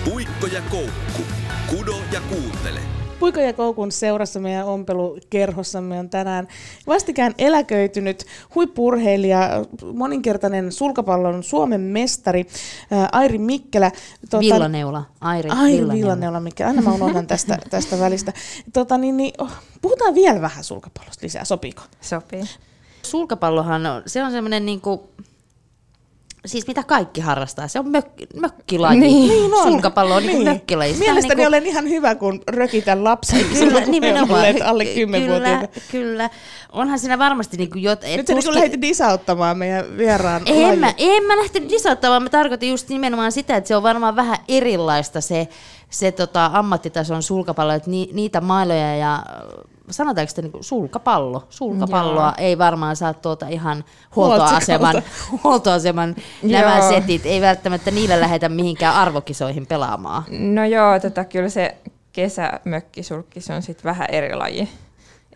[0.05, 1.21] Puikko ja koukku.
[1.69, 2.79] Kudo ja kuuntele.
[3.19, 6.47] Puiko ja Koukun seurassa meidän ompelukerhossamme on tänään
[6.88, 9.49] vastikään eläköitynyt huippurheilija,
[9.93, 12.45] moninkertainen sulkapallon Suomen mestari
[12.91, 13.91] ää, Airi Mikkelä.
[14.29, 15.93] Tota, Villaneula, Airi, Ai Villaneula.
[15.93, 18.34] Villaneula, mikä aina mä unohdan tästä, tästä välistä.
[18.73, 21.81] Tota, niin, niin, oh, puhutaan vielä vähän sulkapallosta lisää, sopiiko?
[22.01, 22.43] Sopii.
[23.03, 25.09] Sulkapallohan on, se on semmoinen niinku,
[26.45, 28.99] siis mitä kaikki harrastaa, se on mök, mökkilaji.
[28.99, 29.29] Niin.
[29.29, 29.63] Niin on.
[29.71, 30.33] Sulkapallo on niin.
[30.35, 30.47] Niin.
[30.47, 30.93] mökkilaji.
[30.93, 33.45] Sitä Mielestäni niinku- olen ihan hyvä, kun rökitän lapsia.
[33.59, 34.61] Kyllä, nimenomaan.
[34.63, 36.29] Alle Ky- 10 kyllä, kyllä.
[36.71, 40.93] Onhan siinä varmasti niinku jot, et Nyt sä niin lähdit disauttamaan meidän vieraan en mä,
[40.97, 45.21] en mä lähtenyt disauttamaan, mä tarkoitin just nimenomaan sitä, että se on varmaan vähän erilaista
[45.21, 45.47] se,
[45.89, 49.23] se tota, ammattitason sulkapallo, että ni, niitä mailoja ja
[49.91, 52.34] sanotaanko sitä niin sulkapallo, sulkapalloa Joo.
[52.38, 53.84] ei varmaan saa tuota ihan
[54.15, 55.04] huoltoaseman,
[55.43, 56.89] huoltoaseman nämä Joo.
[56.89, 60.23] setit, ei välttämättä niillä lähetä mihinkään arvokisoihin pelaamaan.
[60.30, 61.75] No joo, tota, kyllä se
[62.13, 64.69] kesämökkisulkki, se on sitten vähän eri laji.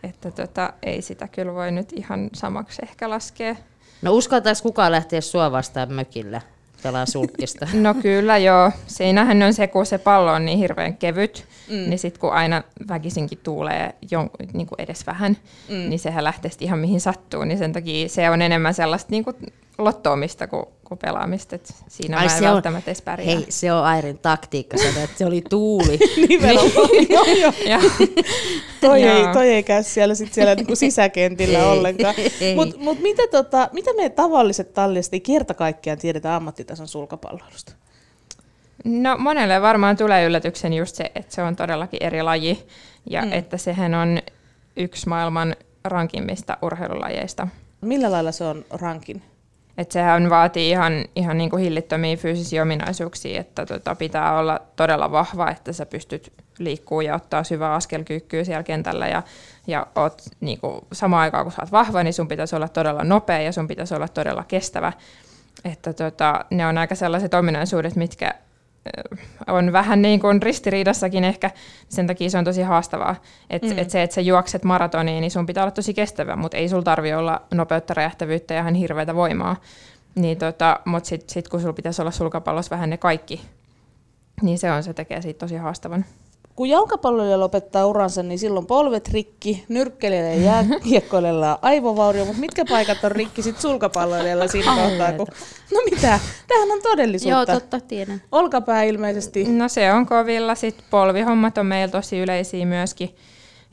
[0.04, 3.56] Että tota, ei sitä kyllä voi nyt ihan samaksi ehkä laskea.
[4.02, 6.42] No uskaltaisi kukaan lähteä sua vastaan mökillä
[6.86, 7.68] pelaa sulkkista?
[7.74, 8.72] No kyllä joo.
[8.88, 11.76] Siinähän on se, kun se pallo on niin hirveän kevyt, mm.
[11.76, 15.38] niin sitten kun aina väkisinkin tuulee jon, niin kuin edes vähän,
[15.70, 15.90] mm.
[15.90, 17.44] niin sehän lähtee ihan mihin sattuu.
[17.44, 19.36] Niin sen takia se on enemmän sellaista niin kuin
[19.78, 21.56] lottoomista kuin, kuin pelaamista.
[21.56, 23.36] Et siinä Ai mä en se on- välttämättä edes pärjää.
[23.36, 26.00] Hei, se on Airin taktiikka, sanoa, että se oli tuuli.
[26.30, 26.90] Nimenomaan.
[27.10, 27.54] joo, joo.
[27.66, 27.80] Ja,
[28.82, 32.16] Toi, ei, toi ei käy siellä, sit siellä niinku sisäkentillä Ei, ollenkaan.
[32.56, 37.74] Mutta mut mitä, tota, mitä me tavalliset tallistit ei kerta kaikkiaan tiedetään ammattitason sulkapalloilusta?
[38.86, 42.68] no monelle varmaan tulee yllätyksen just se, että se on todellakin eri laji
[43.10, 43.34] ja mm.
[43.34, 44.20] että sehän on
[44.78, 47.48] yksi maailman rankimmista urheilulajeista.
[47.82, 49.22] Millä lailla se on rankin?
[49.78, 55.12] Et sehän vaatii ihan, ihan niin kuin hillittömiä fyysisiä ominaisuuksia, että tota, pitää olla todella
[55.12, 59.24] vahva, että sä pystyt liikkuu ja ottaa syvää askelkyykkyä siellä kentällä ja,
[59.68, 63.04] ja oot, niin kuin, samaan aikaan kun sä oot vahva, niin sun pitäisi olla todella
[63.04, 64.94] nopea ja sun pitäisi olla todella kestävä.
[65.66, 68.34] Että tota, ne on aika sellaiset ominaisuudet, mitkä
[69.48, 71.52] on vähän niin kuin ristiriidassakin ehkä,
[71.90, 73.16] sen takia se on tosi haastavaa.
[73.50, 73.70] Et, Mm.
[73.70, 73.78] mm.
[73.80, 76.84] et se, että sä juokset maratoniin, niin sun pitää olla tosi kestävä, mutta ei sulla
[76.84, 79.56] tarvi olla nopeutta, räjähtävyyttä ja ihan hirveätä voimaa.
[80.16, 83.42] Niin tota, mutta sitten sit kun sulla pitäisi olla sulkapallossa vähän ne kaikki,
[84.42, 86.06] niin se on se tekee siitä tosi haastavan.
[86.56, 92.66] Kun jalkapalloilija lopettaa uransa, niin silloin polvet rikki, nyrkkeilijällä ja jääkiekkoilijalla on aivovaurio, mutta mitkä
[92.70, 95.12] paikat on rikki sitten sulkapalloilijalla siinä kohtaa?
[95.12, 95.28] Kun...
[95.74, 97.54] No mitä, tämähän on Joo, todellisuutta.
[97.54, 98.22] totta, tiedän.
[98.32, 99.44] Olkapää ilmeisesti.
[99.44, 100.56] No se on kovilla.
[100.56, 103.16] Sitten polvihommat on meillä tosi yleisiä myöskin.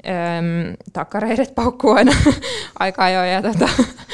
[0.07, 2.13] Öm, takareidet paukkuu aina
[2.79, 3.69] aika ajoin ja tota,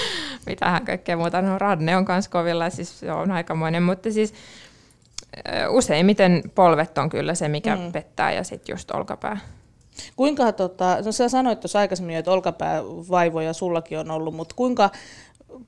[0.46, 1.42] mitähän kaikkea muuta.
[1.42, 4.34] No radne on myös kovilla, siis se on aikamoinen, mutta siis
[5.68, 7.92] useimmiten polvet on kyllä se, mikä Mm.
[7.92, 9.38] pettää ja sitten just olkapää.
[10.16, 14.90] Kuinka, tota, no sä sanoit tuossa aikaisemmin, että olkapäävaivoja sullakin on ollut, mutta kuinka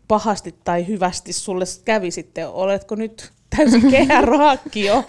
[0.08, 2.48] pahasti tai hyvästi sulle kävi sitten?
[2.48, 5.04] Oletko nyt täysin kehärohakki jo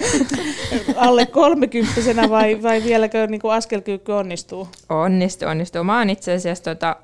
[0.96, 4.68] alle kolmekymppisenä vai, vai vieläkö niin kuin askelkyykky onnistuu?
[4.90, 5.84] Onnistuu, onnistuu.
[5.84, 6.96] Mä oon itse asiassa, tota,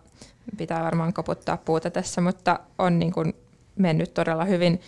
[0.57, 3.33] pitää varmaan koputtaa puuta tässä, mutta on niin kuin
[3.75, 4.81] mennyt todella hyvin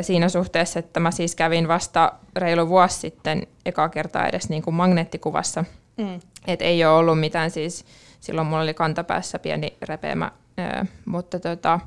[0.00, 4.74] siinä suhteessa, että mä siis kävin vasta reilu vuosi sitten eka kertaa edes niin kuin
[4.74, 5.64] magneettikuvassa.
[5.96, 6.20] Mm.
[6.46, 7.84] Et ei ole ollut mitään siis,
[8.20, 10.30] silloin mulla oli kantapäässä pieni repeämä,
[11.04, 11.80] mutta tota,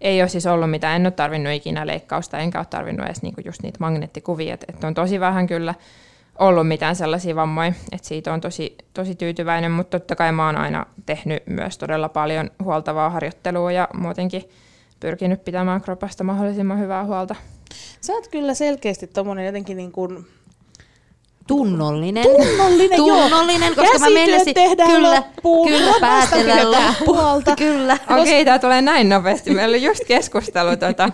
[0.00, 3.40] ei ole siis ollut mitään, en ole tarvinnut ikinä leikkausta, enkä ole tarvinnut edes niinku
[3.44, 5.74] just niitä magneettikuvia, että et on tosi vähän kyllä
[6.38, 10.56] ollut mitään sellaisia vammoja, että siitä on tosi, tosi tyytyväinen, mutta totta kai mä oon
[10.56, 14.42] aina tehnyt myös todella paljon huoltavaa harjoittelua ja muutenkin
[15.04, 17.34] pyrkinyt pitämään kropasta mahdollisimman hyvää huolta.
[18.00, 20.26] Sä oot kyllä selkeästi tommonen jotenkin niin kuin
[21.46, 22.24] Tunnollinen.
[22.24, 23.20] tunnollinen, joo.
[23.20, 27.56] Tunnollinen, koska mä Käsityöt meinasin, tehdään kyllä, loppuun, kyllä päätellään huolta.
[27.56, 27.98] Kyllä.
[28.10, 29.50] Okei, okay, tämä tulee näin nopeasti.
[29.50, 31.10] Meillä oli just keskustelu tuota,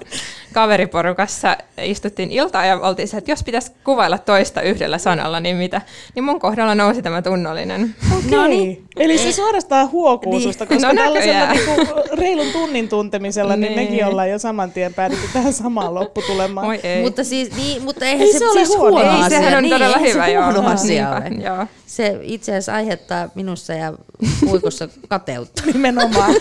[0.52, 1.56] kaveriporukassa.
[1.82, 5.80] Istuttiin iltaa ja oltiin se, että jos pitäisi kuvailla toista yhdellä sanalla, niin mitä?
[6.14, 7.94] Niin mun kohdalla nousi tämä tunnollinen.
[8.18, 8.30] Okei.
[8.30, 8.84] No niin.
[8.96, 10.42] Eli se suorastaan huokuu Niin.
[10.42, 11.76] susta, koska No tällaisella näköjään.
[11.76, 13.76] niinku reilun tunnin tuntemisella, niin.
[13.76, 13.88] Niin.
[13.90, 16.66] mekin ollaan jo saman tien päädytty tähän samaan lopputulemaan.
[16.66, 17.02] Oi ei.
[17.02, 19.24] Mutta, siis, niin, mutta eihän Ei se, se ole siis huono huono asia.
[19.26, 19.38] asia.
[19.38, 20.24] ei, sehän on niin, todella hyvä.
[20.24, 20.44] se joo.
[20.52, 21.56] huono asia Niinpä, ole.
[21.56, 21.66] joo.
[21.86, 23.92] Se itse asiassa aiheuttaa minussa ja
[24.40, 25.62] puikossa kateutta.
[25.72, 26.34] Nimenomaan.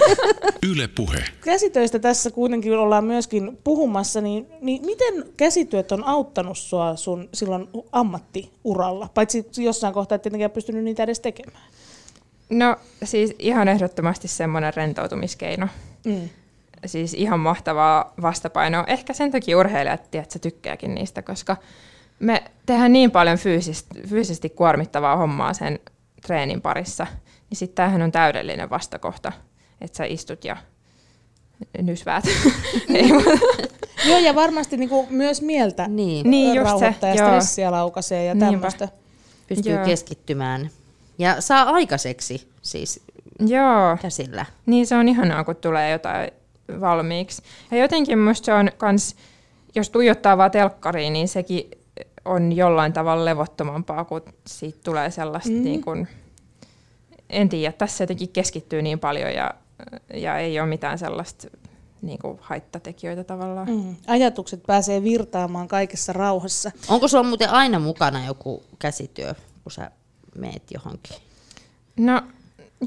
[0.71, 1.17] Yle Puhe.
[1.41, 7.67] Käsitöistä tässä kuitenkin ollaan myöskin puhumassa, niin, niin miten käsityöt on auttanut sua sun silloin
[7.91, 9.09] ammattiuralla?
[9.13, 11.63] Paitsi jossain kohtaa et tietenkään pystynyt niitä edes tekemään.
[12.49, 15.67] No siis ihan ehdottomasti semmoinen rentoutumiskeino.
[16.05, 16.29] Mm.
[16.85, 18.83] Siis ihan mahtavaa vastapainoa.
[18.87, 21.57] Ehkä sen takia urheilijat tiedät, tykkääkin niistä, koska
[22.19, 25.79] me tehdään niin paljon fyysisesti, fyysisesti kuormittavaa hommaa sen
[26.27, 27.07] treenin parissa.
[27.49, 29.31] Niin sitten tämähän on täydellinen vastakohta,
[29.81, 30.57] että sä istut ja
[31.81, 32.23] nysväät.
[32.93, 33.31] Ei, mutta-
[34.05, 37.27] Joo, ja varmasti niinku myös mieltä Niin, Niin, just se, rauhoittaa ja joo.
[37.27, 38.87] stressiä laukaisee ja tämmöistä.
[39.47, 39.85] pystyy Joo.
[39.85, 40.69] keskittymään.
[41.17, 43.01] Ja saa aikaiseksi siis
[43.39, 44.45] Joo, käsillä.
[44.65, 46.31] niin se on ihanaa, kun tulee jotain
[46.81, 47.41] valmiiksi.
[47.71, 49.15] Ja jotenkin musta se on kans,
[49.75, 51.71] jos tuijottaa vaan telkkariin, niin sekin
[52.25, 55.63] on jollain tavalla levottomampaa, kun siitä tulee sellaista mm.
[55.63, 56.07] niin kuin,
[57.29, 59.53] en tiedä, tässä jotenkin keskittyy niin paljon ja,
[60.13, 61.47] ja ei ole mitään sellaista
[62.01, 63.67] niin kuin haittatekijöitä tavallaan.
[63.69, 63.95] Mm.
[64.07, 66.71] Ajatukset pääsee virtaamaan kaikessa rauhassa.
[66.87, 69.33] Onko sulla muuten aina mukana joku käsityö,
[69.63, 69.91] kun sä
[70.35, 71.15] meet johonkin?
[71.97, 72.21] No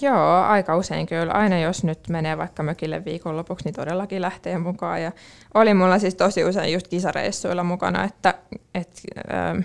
[0.00, 1.32] joo, aika usein kyllä.
[1.32, 5.02] Aina jos nyt menee vaikka mökille viikonlopuksi, niin todellakin lähtee mukaan.
[5.02, 5.12] Ja
[5.54, 8.34] oli mulla siis tosi usein just kisareissuilla mukana, että,
[8.74, 9.02] että
[9.34, 9.58] ähm,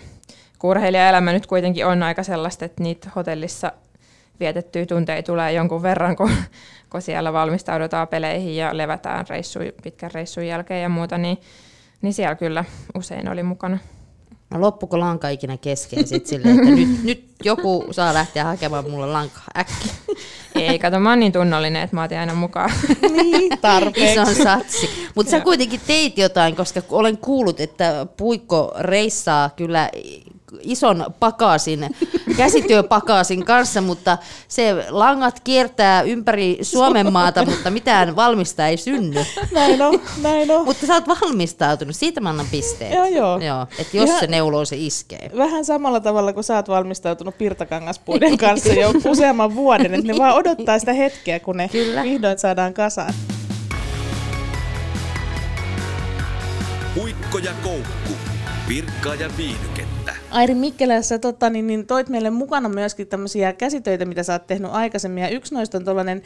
[0.59, 3.71] kun urheilijaelämä nyt kuitenkin on aika sellaista, että niitä hotellissa
[4.39, 6.31] vietettyjä tunteja tulee jonkun verran, kun,
[6.97, 11.37] kun siellä valmistaudutaan peleihin ja levätään reissu, pitkän reissun jälkeen ja muuta, niin,
[12.01, 12.63] niin siellä kyllä
[12.95, 13.77] usein oli mukana.
[14.49, 19.07] No loppuko lanka ikinä kesken sit silleen, että nyt, nyt joku saa lähteä hakemaan mulle
[19.07, 19.93] lankaa äkkiä.
[20.55, 22.71] Ei, kato, mä oon niin tunnollinen, että mä otin aina mukaan.
[23.21, 24.11] niin, tarpeeksi.
[24.11, 24.89] Ison satsi.
[25.15, 29.89] Mutta sä kuitenkin teit jotain, koska olen kuullut, että Puikko reissaa kyllä
[30.61, 31.95] ison pakasin,
[32.37, 39.25] käsityöpakasin kanssa, mutta se langat kiertää ympäri Suomen maata, mutta mitään valmista ei synny.
[39.51, 40.65] Näin on, näin on.
[40.65, 42.93] Mutta sä oot valmistautunut, siitä mä annan pisteet.
[42.93, 43.39] Joo, joo.
[43.39, 45.31] joo että jos Ihan- se neuloo, se iskee.
[45.37, 50.35] Vähän samalla tavalla kuin sä oot valmistautunut pirtakangaspuiden kanssa jo useamman vuoden, että ne vaan
[50.35, 52.03] odottaa sitä hetkeä, kun ne Kyllä.
[52.03, 53.13] vihdoin saadaan kasaan.
[56.95, 58.13] Puikko ja koukku.
[58.67, 60.15] Virkkaa ja viihdykettä.
[60.37, 64.47] Airi Mikkelä, sä tota, niin, niin toit meille mukana myöskin tämmöisiä käsitöitä, mitä sä oot
[64.47, 65.23] tehnyt aikaisemmin.
[65.23, 66.21] Ja yksi noista on tuollainen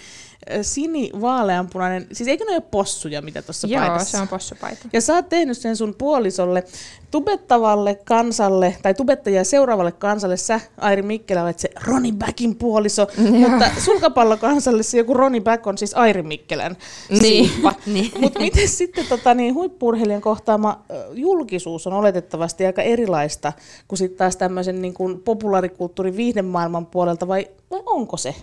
[0.62, 4.18] sini-vaaleanpunainen, siis eikö ne ole possuja, mitä tuossa Joo, paidassa?
[4.18, 4.88] se on possupaita.
[4.94, 6.64] Ja sä oot tehnyt sen sun puolisolle,
[7.12, 13.08] tubettavalle kansalle, tai tubettajia seuraavalle kansalle, sä Airi Mikkelä olet se Roni Backin puoliso,
[13.50, 16.78] mutta sulkapallokansalle se joku Roni Back on siis Airi Mikkelän
[17.22, 17.52] Niin.
[17.86, 18.12] Niin.
[18.20, 23.54] Mutta miten sitten tota, niin, huippuurheilijan kohtaama julkisuus on oletettavasti aika erilaista
[23.88, 28.36] kuin sitten taas tämmöisen niin kuin populaarikulttuurin viihdemaailman puolelta, vai, vai onko se?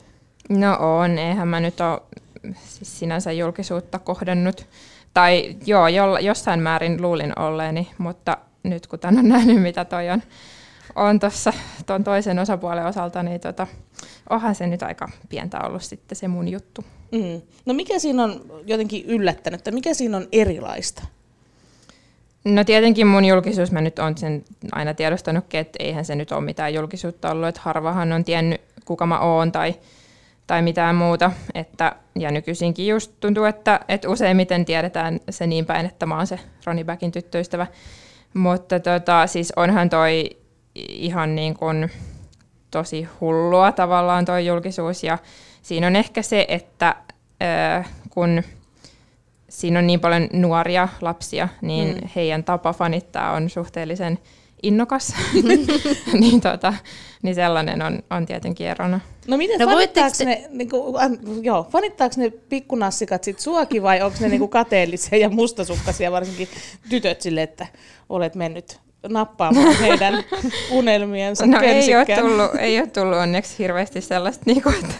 [0.48, 2.00] No on, eihän mä nyt ole
[2.64, 4.66] siis sinänsä julkisuutta kohdannut.
[5.14, 10.10] Tai joo, jolla, jossain määrin luulin olleeni, mutta nyt kun tän on nähnyt, mitä toi
[10.10, 10.22] on,
[10.94, 11.52] on tuossa
[11.86, 13.66] tuon toisen osapuolen osalta, niin tota,
[14.30, 16.84] onhan se nyt aika pientä ollut sitten se mun juttu.
[17.12, 17.42] Mm.
[17.66, 21.02] No mikä siinä on jotenkin yllättänyt, tai mikä siinä on erilaista?
[22.48, 26.40] No tietenkin mun julkisuus, mä nyt on sen aina tiedostanutkin, että eihän se nyt ole
[26.40, 29.74] mitään julkisuutta ollut, että harvahan on tiennyt, kuka mä oon tai,
[30.46, 31.32] tai mitään muuta.
[31.54, 36.26] Että, ja nykyisinkin just tuntuu, että, että useimmiten tiedetään se niin päin, että mä oon
[36.26, 37.66] se Ronnie Backin tyttöystävä.
[38.34, 40.30] Mutta tota, siis onhan toi
[40.88, 41.90] ihan niin kuin
[42.70, 45.18] tosi hullua tavallaan toi julkisuus ja
[45.62, 46.96] siinä on ehkä se, että
[47.42, 48.42] äh, kun
[49.48, 52.08] siinä on niin paljon nuoria lapsia, niin mm.
[52.16, 54.18] heidän tapa fanittaa on suhteellisen
[54.62, 55.14] innokas.
[56.20, 56.74] niin, tota,
[57.22, 59.00] niin sellainen on, on tietenkin erona.
[59.26, 64.02] No miten No fanittaako, ne, niin kuin, an, joo, fanittaako ne pikkunassikat sit suakin vai
[64.02, 66.48] onko ne niin kuin kateellisia ja mustasukkaisia, varsinkin
[66.88, 67.66] tytöt sille, että
[68.08, 70.24] olet mennyt nappaamaan heidän
[70.70, 74.94] unelmiensa No ei ole, tullut, ei ole tullut onneksi hirveästi sellaista, niin kuin, että,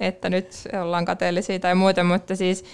[0.00, 0.48] että nyt
[0.82, 2.64] ollaan kateellisia tai muuta, mutta siis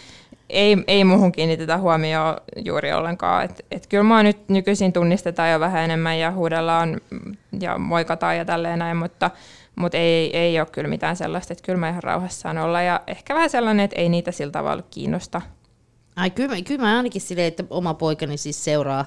[0.51, 3.45] ei, ei muuhun kiinnitetä huomioon juuri ollenkaan.
[3.45, 7.01] Et, et kyllä mua nyt nykyisin tunnistetaan jo vähän enemmän ja huudellaan
[7.61, 9.31] ja moikataan ja tälleen näin, mutta,
[9.77, 12.83] mutta ei, ei ole kyllä mitään sellaista, että kyllä mä ihan rauhassaan olla.
[12.83, 15.43] Ja ehkä vähän sellainen, että ei niitä sillä tavalla kiinnosta.
[16.17, 19.05] Ai kyllä, mä- kyllä mä ainakin silleen, että oma poikani siis seuraa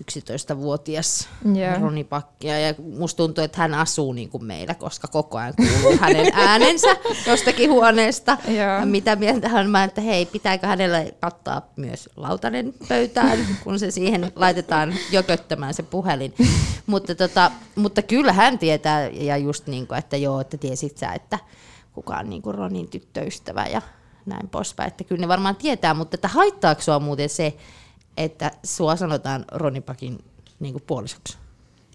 [0.00, 1.80] 11-vuotias Joo.
[1.80, 5.98] Roni Pakkia ja musta tuntuu, että hän asuu niin kuin meillä, koska koko ajan kuuluu
[6.00, 8.38] hänen äänensä jostakin huoneesta.
[8.48, 8.56] Joo.
[8.56, 13.90] Ja mitä mieltä hän mä, että hei, pitääkö hänellä kattaa myös lautanen pöytään, kun se
[13.90, 16.34] siihen laitetaan jököttämään se puhelin.
[16.86, 21.12] mutta, tota, mutta kyllä hän tietää, ja just niin kuin, että joo, että tiesit sä,
[21.12, 21.38] että
[21.92, 23.82] kuka on niin kuin Ronin tyttöystävä ja
[24.26, 24.88] näin poispäin.
[24.88, 27.56] Että kyllä ne varmaan tietää, mutta että haittaako sua muuten se,
[28.16, 30.18] että sua sanotaan Ronipakin
[30.60, 31.38] niin kuin puolisoksi?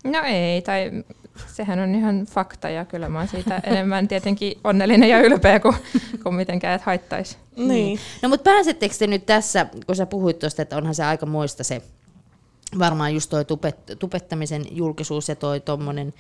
[0.04, 1.04] No ei, tai
[1.48, 5.76] sehän on ihan fakta ja kyllä mä oon siitä enemmän tietenkin onnellinen ja ylpeä kuin,
[6.24, 7.38] kuin mitenkään, että haittaisi.
[7.56, 8.00] Niin.
[8.22, 11.64] No mutta pääsettekö te nyt tässä, kun sä puhuit tuosta, että onhan se aika moista
[11.64, 11.82] se,
[12.80, 16.14] varmaan just toi tupet, tupettamisen julkisuus ja toi tommonen,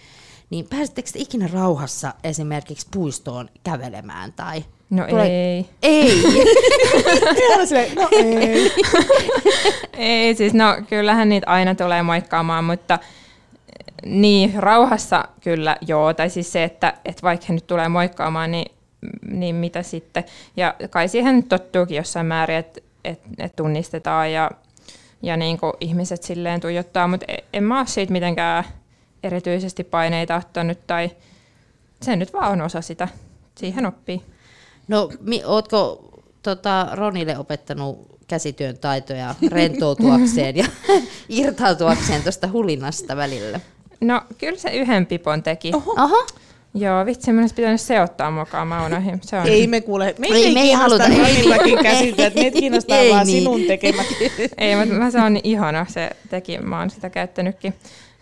[0.49, 4.65] niin pääsettekö te ikinä rauhassa esimerkiksi puistoon kävelemään tai...
[4.89, 5.65] No Tulee- ei.
[5.83, 6.21] Ei!
[7.67, 8.71] Silleen, no ei.
[9.97, 12.99] Ei, siis no kyllähän niitä aina tulee moikkaamaan, mutta
[14.05, 16.13] niin, rauhassa kyllä joo.
[16.13, 18.71] Tai siis se, että, että vaikka he nyt tulee moikkaamaan, niin,
[19.31, 20.23] niin mitä sitten.
[20.57, 24.51] Ja kai siihen nyt tottuukin jossain määrin, että, että, että tunnistetaan ja,
[25.21, 28.63] ja niin kuin ihmiset silleen tuijottaa, mutta e- en mä ole siitä mitenkään
[29.23, 31.11] erityisesti paineita ottanut tai
[32.01, 33.07] se nyt vaan on osa sitä.
[33.57, 34.21] Siihen oppii.
[34.87, 36.09] No, mi, ootko
[36.43, 40.65] tota, Ronille opettanut käsityön taitoja rentoutuakseen ja
[41.29, 43.59] irtautuakseen tuosta hulinasta välillä?
[44.01, 45.71] No kyllä se yhden pipon teki.
[45.75, 45.93] Oho.
[45.97, 46.25] Aha,
[46.77, 49.19] Joo, vitsi, minun olisi pitänyt se ottaa mukaan Maunoihin.
[49.21, 49.47] Se on...
[49.47, 51.17] Ei me kuule, meitä Ei, ei, me ei haluta, ei.
[51.17, 53.39] Ronillakin käsityöt, meitä kiinnostaa Ei vaan niin.
[53.39, 54.05] sinun tekemät.
[54.57, 57.73] Ei, mutta mä se on niin ihana, se teki, mä oon sitä käyttänytkin.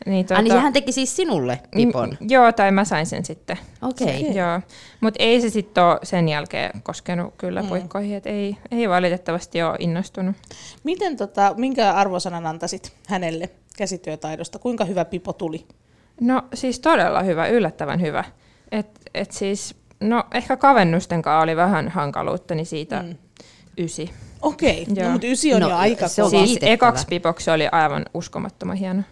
[0.06, 2.18] Niin, Tuota, niin hän teki siis sinulle pipon?
[2.20, 3.58] Mm, joo, tai mä sain sen sitten.
[3.82, 4.22] Okei.
[4.22, 4.38] Okay.
[4.38, 4.62] Joo,
[5.02, 7.68] mutta ei se sitten ole sen jälkeen koskenut kyllä mm.
[7.68, 10.36] puikkoihin, että ei, ei valitettavasti ole innostunut.
[10.84, 14.60] Miten, tota, minkä arvosanan antaisit hänelle käsityötaidosta?
[14.60, 15.66] Kuinka hyvä pipo tuli?
[16.22, 18.24] No siis todella hyvä, yllättävän hyvä.
[18.72, 23.16] Et, et siis, no ehkä kavennusten kanssa oli vähän hankaluutta, niin siitä mm.
[23.78, 24.10] ysi.
[24.42, 25.04] Okei, okay.
[25.04, 28.78] no, mutta ysi on no, jo aika se on Siis ekaksi pipoksi oli aivan uskomattoman
[28.78, 29.04] hieno.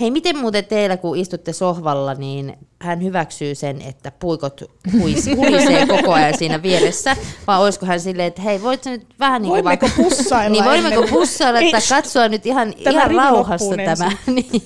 [0.00, 4.60] Hei, miten muuten teillä, kun istutte sohvalla, niin hän hyväksyy sen, että puikot
[4.92, 7.16] huis, huisee koko ajan siinä vieressä?
[7.46, 10.02] Vai olisiko hän silleen, että hei, voit nyt vähän niin kuin voimmeko vaikka...
[10.02, 10.52] pussailla?
[10.52, 14.12] niin, voimmeko pussailla, että katsoa nyt ihan, tämä ihan rauhassa tämä?
[14.36, 14.62] niin,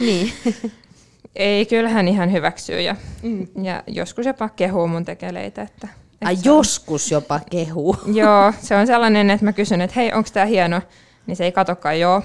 [0.00, 0.32] niin.
[1.36, 3.46] Ei, kyllähän ihan hyväksyy ja, mm.
[3.62, 5.62] ja joskus jopa kehuu mun tekeleitä.
[5.62, 5.88] Että,
[6.20, 7.96] että Ai joskus jopa kehuu?
[8.12, 10.80] Joo, se on sellainen, että mä kysyn, että hei, onko tämä hieno?
[11.26, 12.22] Niin se ei katokaan joo.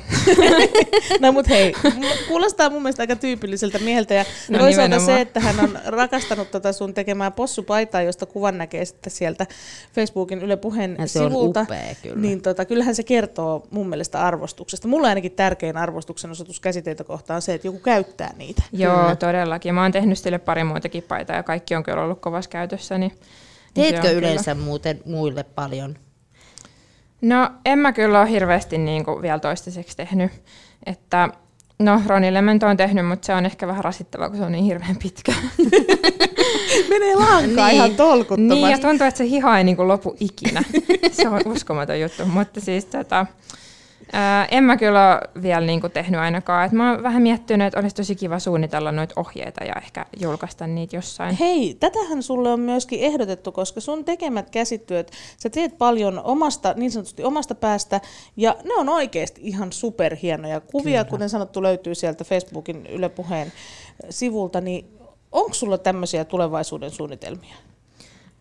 [1.22, 1.74] no mut hei,
[2.28, 5.18] kuulostaa mun mielestä aika tyypilliseltä mieheltä ja no, toisaalta nimenomaan.
[5.18, 9.46] se, että hän on rakastanut tota sun tekemää possupaitaa, josta kuvan näkee sitten sieltä
[9.94, 11.60] Facebookin Yle Puheen ja se sivulta.
[11.60, 12.22] On upea, kyllä.
[12.22, 14.88] Niin tota, kyllähän se kertoo mun mielestä arvostuksesta.
[14.88, 18.64] Mulla ainakin tärkein arvostuksen osoitus käsiteitä kohtaan on se, että joku käyttää niitä.
[18.72, 19.16] Joo, kyllä.
[19.16, 19.76] todellakin.
[19.76, 22.98] Mä oon tehnyt sille pari muutakin paitaa ja kaikki on kyllä ollut kovassa käytössä.
[22.98, 23.12] Niin
[23.74, 24.66] Teetkö yleensä kyllä.
[24.66, 25.96] muuten muille paljon?
[27.22, 30.32] No en mä kyllä ole hirveästi niin kuin vielä toistaiseksi tehnyt.
[30.86, 31.30] Että,
[31.80, 34.64] no Roni Lemento on tehnyt, mutta se on ehkä vähän rasittavaa, kun se on niin
[34.64, 35.34] hirveän pitkä.
[36.90, 37.76] Menee lankaa niin.
[37.76, 38.62] ihan tolkuttomasti.
[38.62, 40.64] Niin, ja tuntuu, että se hiha ei niin kuin lopu ikinä.
[41.12, 42.26] se on uskomaton juttu.
[42.26, 43.26] Mutta siis tota,
[44.14, 46.66] Ää, en mä kyllä ole vielä niinku tehnyt ainakaan.
[46.66, 50.68] Et mä oon vähän miettinyt, että olisi tosi kiva suunnitella noita ohjeita ja ehkä julkaista
[50.68, 51.36] niitä jossain.
[51.36, 56.92] Hei, tätähän sulle on myöskin ehdotettu, koska sun tekemät käsityöt, sä teet paljon omasta, niin
[56.92, 58.02] sanotusti omasta päästä,
[58.38, 61.10] ja ne on oikeasti ihan superhienoja kuvia, kyllä.
[61.10, 63.52] kuten sanottu, löytyy sieltä Facebookin Yle Puheen
[64.10, 64.98] sivulta, niin
[65.32, 67.56] onko sulla tämmöisiä tulevaisuuden suunnitelmia?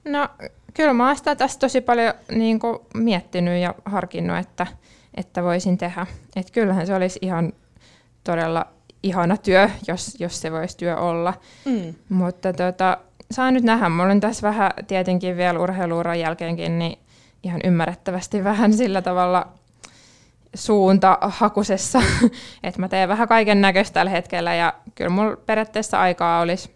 [0.05, 0.29] No
[0.75, 2.61] kyllä mä oon sitä tästä tosi paljon niin
[2.95, 4.67] miettinyt ja harkinnut, että
[5.15, 6.07] että voisin tehdä.
[6.37, 7.53] Et kyllähän se olisi ihan
[8.25, 8.67] todella
[9.03, 11.35] ihana työ, jos, jos se voisi työ olla.
[11.65, 11.95] Mm.
[12.09, 12.99] Mutta tota,
[13.31, 13.89] saa nyt nähdä.
[13.89, 16.99] Mulla on tässä vähän tietenkin vielä urheiluuran jälkeenkin niin
[17.43, 19.47] ihan ymmärrettävästi vähän sillä tavalla
[20.55, 22.03] suunta hakusessa,
[22.63, 26.71] että mä teen vähän kaiken näköistä tällä hetkellä ja kyllä mulla periaatteessa aikaa olisi,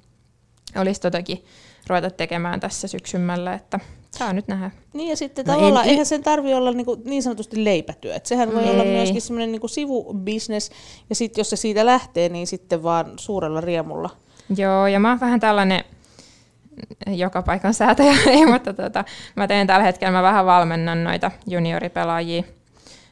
[0.76, 1.44] olisi totakin
[1.86, 3.80] ruveta tekemään tässä syksymällä, että
[4.18, 4.70] Saa nyt nähdä.
[4.92, 8.14] Niin ja sitten no tavallaan, en, eihän sen tarvi olla niin, kuin, niin sanotusti leipätyö.
[8.14, 8.70] Et sehän voi ei.
[8.70, 10.70] olla myöskin semmoinen niin sivubisnes,
[11.10, 14.10] ja sitten jos se siitä lähtee, niin sitten vaan suurella riemulla.
[14.56, 15.84] Joo, ja mä oon vähän tällainen
[17.06, 19.04] joka paikan säätäjä, ei, mutta tota,
[19.36, 22.42] mä teen tällä hetkellä, mä vähän valmennan noita junioripelaajia,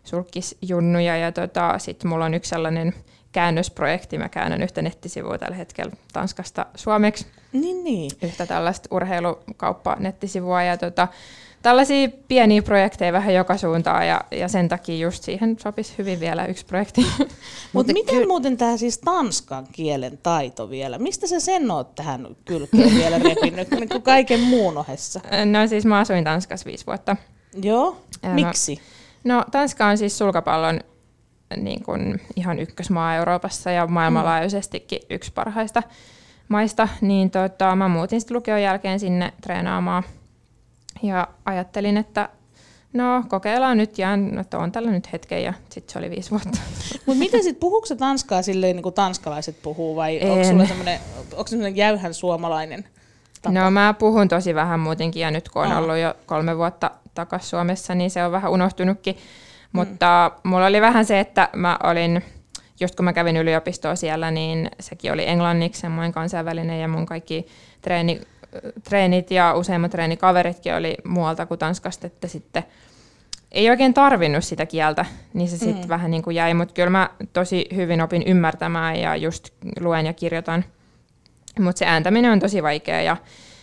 [0.04, 2.94] sulkisjunnuja, ja tota, sitten mulla on yksi sellainen
[3.32, 4.18] käännösprojekti.
[4.18, 7.26] Mä käännän yhtä nettisivua tällä hetkellä Tanskasta suomeksi.
[7.52, 8.10] Niin, niin.
[8.22, 11.08] Yhtä tällaista urheilukauppa-nettisivua ja tota,
[11.62, 16.46] tällaisia pieniä projekteja vähän joka suuntaan ja, ja sen takia just siihen sopisi hyvin vielä
[16.46, 17.06] yksi projekti.
[17.72, 20.98] Mutta miten ky- muuten tämä siis tanskan kielen taito vielä?
[20.98, 25.20] Mistä sä sen oot tähän kylkeen vielä repinyt niin kuin kaiken muun ohessa?
[25.44, 27.16] No siis mä asuin Tanskassa viisi vuotta.
[27.62, 27.96] Joo,
[28.34, 28.80] miksi?
[29.24, 30.80] No, no Tanska on siis sulkapallon
[31.56, 35.82] niin kuin ihan ykkösmaa Euroopassa ja maailmanlaajuisestikin yksi parhaista
[36.52, 40.02] maista, niin tota, mä muutin sitten lukion jälkeen sinne treenaamaan
[41.02, 42.28] ja ajattelin, että
[42.92, 44.08] no kokeillaan nyt ja
[44.40, 46.58] että on tällä nyt hetken ja sitten se oli viisi vuotta.
[47.06, 51.00] Mutta miten sitten, puhuuko se tanskaa silleen niin kuin tanskalaiset puhuu vai onko sulla semmoinen,
[51.32, 52.84] onko semmoinen jäyhän suomalainen
[53.42, 53.60] tapa?
[53.60, 57.48] No mä puhun tosi vähän muutenkin ja nyt kun on ollut jo kolme vuotta takaisin
[57.48, 59.14] Suomessa, niin se on vähän unohtunutkin.
[59.14, 59.20] Mm.
[59.78, 62.22] Mutta mulla oli vähän se, että mä olin,
[62.82, 67.46] just kun mä kävin yliopistoa siellä, niin sekin oli englanniksi semmoinen kansainvälinen ja mun kaikki
[67.80, 68.20] treeni,
[68.84, 72.64] treenit ja useimmat treenikaveritkin oli muualta kuin Tanskasta, että sitten
[73.52, 75.04] ei oikein tarvinnut sitä kieltä,
[75.34, 75.88] niin se sitten mm.
[75.88, 79.48] vähän niin kuin jäi, mutta kyllä mä tosi hyvin opin ymmärtämään ja just
[79.80, 80.64] luen ja kirjoitan.
[81.60, 83.16] Mutta se ääntäminen on tosi vaikea ja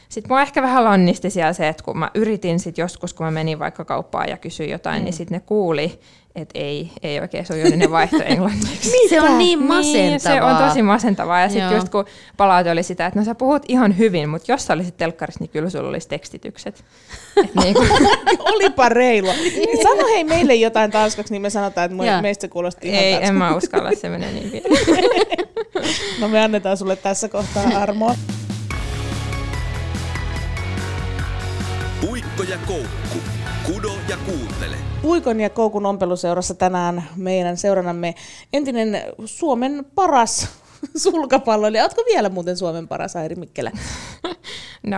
[0.09, 3.31] sitten mua ehkä vähän lannisti siellä se, että kun mä yritin sit joskus, kun mä
[3.31, 5.05] menin vaikka kauppaan ja kysyin jotain, niin mm.
[5.05, 5.99] niin sitten ne kuuli,
[6.35, 8.91] että ei, ei oikein sujunut ne vaihto englanniksi.
[9.09, 10.09] Se on niin masentavaa.
[10.09, 11.41] Niin, se on tosi masentavaa.
[11.41, 12.05] Ja sitten just kun
[12.37, 15.49] palaute oli sitä, että no sä puhut ihan hyvin, mutta jos sä olisit telkkarissa, niin
[15.49, 16.83] kyllä sulla olisi tekstitykset.
[17.63, 17.89] niin kuin.
[18.53, 19.33] Olipa reilua.
[19.83, 22.21] Sano hei meille jotain tanskaksi, niin me sanotaan, että ja.
[22.21, 24.67] meistä kuulosti ihan Ei, en mä uskalla, se menee niin vielä.
[26.19, 28.15] no me annetaan sulle tässä kohtaa armoa.
[32.01, 33.17] Puikko ja koukku.
[33.65, 34.88] Kudo ja kuuntele.
[35.01, 38.15] Puikon ja Koukun ompeluseurassa tänään meidän seurannamme
[38.53, 40.47] entinen Suomen paras
[41.03, 41.83] sulkapalloilija.
[41.83, 43.71] Ootko vielä muuten Suomen paras Airi Mikkelä?
[44.83, 44.97] No,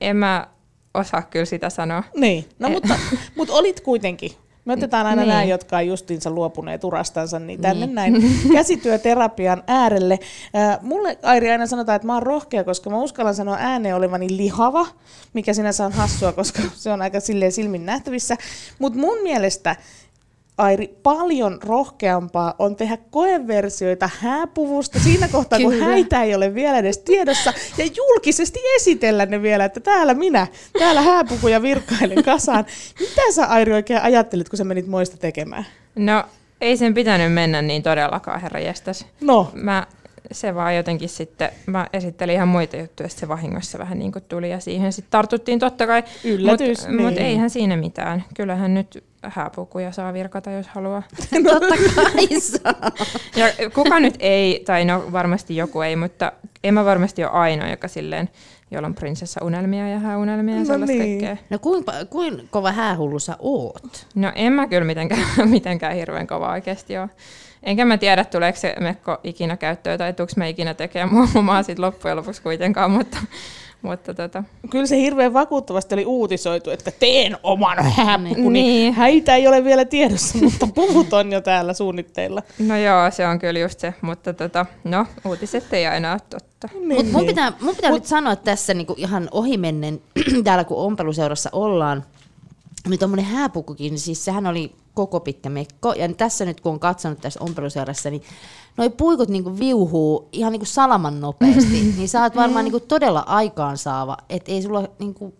[0.00, 0.46] en mä
[0.94, 2.02] osaa kyllä sitä sanoa.
[2.16, 2.72] Niin, no Eh.
[2.74, 2.94] mutta,
[3.36, 4.32] mutta olit kuitenkin.
[4.68, 5.28] Me otetaan aina Niin.
[5.28, 8.14] nämä, jotka on justiinsa luopuneet urastansa, niin tänne näin
[8.52, 10.18] käsityöterapian äärelle.
[10.56, 14.26] Äh, mulle Airi aina sanotaan, että mä oon rohkea, koska mä uskallan sanoa ääneen olevani
[14.36, 14.86] lihava,
[15.32, 18.36] mikä sinänsä on hassua, koska se on aika silleen silmin nähtävissä.
[18.78, 19.76] Mutta mun mielestä
[20.58, 26.98] Airi, paljon rohkeampaa on tehdä koeversioita hääpuvusta siinä kohtaa, kun häitä ei ole vielä edes
[26.98, 30.46] tiedossa, ja julkisesti esitellä ne vielä, että täällä minä,
[30.78, 32.66] täällä hääpukuja virkkailen kasaan.
[33.00, 35.66] Mitä sä Airi oikein ajattelit, kun sä menit moista tekemään?
[35.94, 36.24] No,
[36.60, 39.06] ei sen pitänyt mennä niin todellakaan, herra jestas.
[39.20, 39.86] No, Mä,
[40.32, 44.50] se vaan jotenkin sitten, mä esittelin ihan muita juttuja, se vahingossa vähän niin kuin tuli
[44.50, 46.04] ja siihen sitten tartuttiin totta kai.
[46.24, 47.26] Yllätys, Mutta mut niin.
[47.26, 48.24] eihän siinä mitään.
[48.34, 51.02] Kyllähän nyt hääpukuja saa virkata, jos haluaa.
[51.50, 52.92] Totta kai saa.
[53.36, 56.32] Ja kuka nyt ei, tai no varmasti joku ei, mutta
[56.64, 58.28] en mä varmasti ole ainoa, joka silleen,
[58.70, 61.20] jolla on prinsessa-unelmia ja hääunelmia ja No sellaista niin.
[61.20, 61.44] kaikkea.
[61.50, 64.06] No kuinka, kuinka kova häähullu sä oot?
[64.14, 67.10] No en mä kyllä mitenkään, mitenkään hirveän kova oikeasti ole.
[67.62, 71.62] Enkä mä tiedä, tuleeko se mekko ikinä käyttöön tai tuuks mä ikinä tekemään mun omaa
[71.62, 73.18] sit loppujen lopuksi kuitenkaan, mutta,
[73.82, 78.92] mutta tota, kyllä se hirveän vakuuttavasti oli uutisoitu, että teen oman hääpukun, niin Niin.
[78.94, 82.42] häitä ei ole vielä tiedossa, mutta puvut on jo täällä suunnitteilla.
[82.58, 86.68] no joo, se on kyllä just se, mutta tota, no uutiset ei aina ole totta.
[86.74, 87.26] Niin, Mutta mun niin.
[87.26, 90.00] pitää, mun pitää nyt sanoa tässä niinku ihan ohimennen,
[90.44, 92.04] täällä kun ompeluseurassa ollaan,
[92.88, 95.92] niin tuommoinen hääpukukin, niin siis sehän oli koko pitkä mekko.
[95.92, 98.22] Ja tässä nyt kun on katsonut tässä ompeluseurassa, niin
[98.78, 101.82] noi puikut niinku viuhuu ihan niinku salaman nopeasti.
[101.96, 105.34] niin sä oot varmaan niinku todella aikaansaava, että ei sulla niinku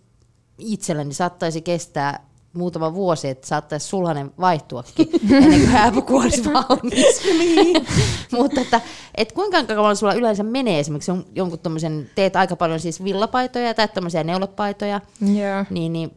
[0.58, 5.08] itselläni saattaisi kestää muutama vuosi, että saattaisi sulhanen vaihtuakin
[5.42, 7.20] ennen kuin hääpuku olisi valmis.
[7.38, 7.86] Niin.
[8.32, 8.80] Mutta että,
[9.14, 13.74] et kuinka kauan sulla yleensä menee esimerkiksi jon- jonkun tommosen, teet aika paljon siis villapaitoja
[13.74, 15.64] tai tämmöisiä neulepaitoja, Joo.
[15.70, 16.10] niin, niin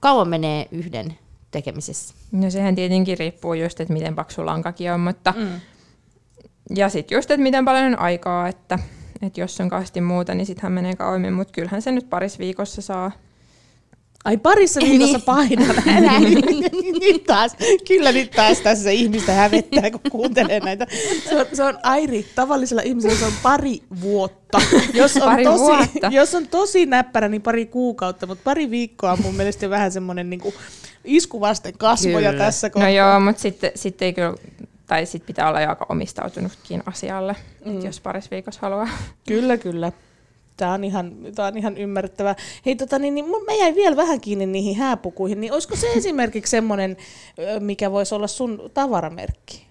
[0.00, 1.18] kauan menee yhden
[1.50, 2.14] tekemisessä?
[2.32, 5.60] No sehän tietenkin riippuu just, että miten paksu lankakin on, mutta mm.
[6.76, 8.78] Ja sitten just, että miten paljon on aikaa, että,
[9.22, 12.82] että jos on kauheasti muuta, niin sittenhän menee kauemmin, mutta kyllähän se nyt paris viikossa
[12.82, 13.10] saa.
[14.24, 15.24] Ai parissa viikossa Niin.
[15.24, 15.76] painan.
[15.96, 16.44] Älä nyt,
[17.00, 17.56] nyt taas,
[17.88, 20.86] kyllä nyt taas tässä ihmistä hävettää, kun kuuntelee näitä.
[21.28, 24.60] Se on, se on Airi, tavallisella ihmisellä se on pari vuotta.
[24.94, 26.08] Jos on, Pari tosi, vuotta.
[26.10, 30.30] jos on tosi näppärä, niin pari kuukautta, mutta pari viikkoa on mun mielestä vähän semmoinen
[30.30, 30.40] niin
[31.04, 32.44] isku vasten kasvoja Kyllä.
[32.44, 32.90] tässä No kohtaa.
[32.90, 34.34] joo, mutta sitten sit ei kyllä,
[34.88, 37.80] tai sitten pitää olla jo aika omistautunutkin asialle, mm.
[37.84, 38.88] jos paris viikossa haluaa.
[39.28, 39.92] Kyllä, kyllä.
[40.56, 42.34] Tämä on ihan, tää on ihan ymmärrettävää.
[42.66, 46.50] Hei, tota, niin, niin, mä jäin vielä vähän kiinni niihin hääpukuihin, niin olisiko se esimerkiksi
[46.50, 46.96] semmoinen,
[47.60, 49.68] mikä voisi olla sun tavaramerkki?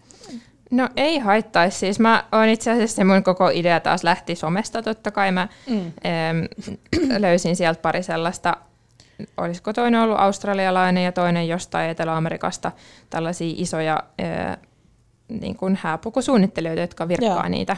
[0.72, 1.78] No ei haittaisi.
[1.78, 5.32] Siis mä oon itse asiassa se mun koko idea taas lähti somesta totta kai.
[5.32, 5.78] Mä mm.
[5.78, 5.92] ähm,
[7.18, 8.58] löysin sieltä pari sellaista,
[9.38, 12.72] olisiko toinen ollut australialainen ja toinen jostain Etelä-Amerikasta,
[13.10, 14.58] tällaisia isoja äh,
[15.30, 17.50] niin kuin hääpukusuunnittelijoita, jotka virkkaa Joo.
[17.50, 17.78] niitä.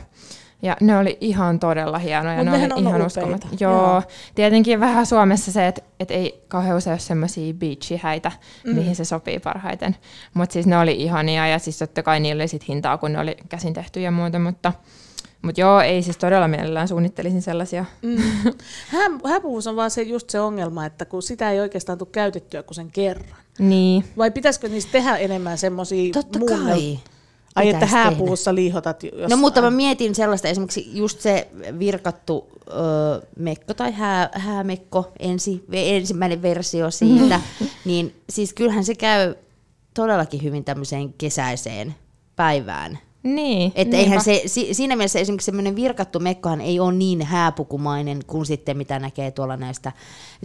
[0.61, 2.35] Ja ne oli ihan todella hienoja.
[2.37, 3.73] Mut ne nehän oli on ihan uskomat- Joo.
[3.73, 4.03] Joo.
[4.35, 8.31] Tietenkin vähän Suomessa se, että et ei kauhean usein ole semmoisia beachihäitä,
[8.63, 8.75] mm.
[8.75, 9.95] mihin se sopii parhaiten.
[10.33, 13.19] Mutta siis ne oli ihania ja siis totta kai niillä oli sit hintaa, kun ne
[13.19, 14.73] oli käsin tehty ja muuta, mutta
[15.41, 17.85] mut joo, ei siis todella mielellään suunnittelisin sellaisia.
[18.93, 22.63] Hää, hääpuvuus on vaan se, just se ongelma, että kun sitä ei oikeastaan tule käytettyä
[22.63, 23.39] kuin sen kerran.
[23.59, 24.03] Niin.
[24.17, 26.99] Vai pitäisikö niistä tehdä enemmän semmoisia Totta muunnel- kai.
[27.59, 31.47] Ai, että pitäisi hääpuvussa liihotat jos No mutta mä mietin sellaista, esimerkiksi just se
[31.79, 32.73] virkattu ö,
[33.37, 37.41] mekko tai hää, häämekko, ensi, ensimmäinen versio siitä,
[37.85, 39.35] niin siis kyllähän se käy
[39.93, 41.95] todellakin hyvin tämmöiseen kesäiseen
[42.35, 42.99] päivään.
[43.23, 43.71] Niin.
[43.75, 43.97] Että niinpä.
[43.97, 48.77] eihän se, si, siinä mielessä esimerkiksi semmoinen virkattu mekkohan ei ole niin hääpukumainen kuin sitten
[48.77, 49.91] mitä näkee tuolla näistä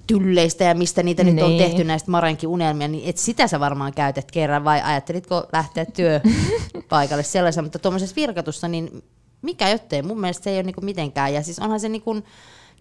[0.07, 1.63] tylleistä ja mistä niitä nyt on Niin.
[1.63, 7.23] tehty näistä Marankin unelmia, niin et sitä sä varmaan käytät kerran vai ajattelitko lähteä työpaikalle
[7.33, 9.03] sellaisen, mutta tuommoisessa virkatussa niin
[9.43, 12.23] mikä jottei, mun mielestä se ei ole niinku mitenkään ja siis onhan se niinku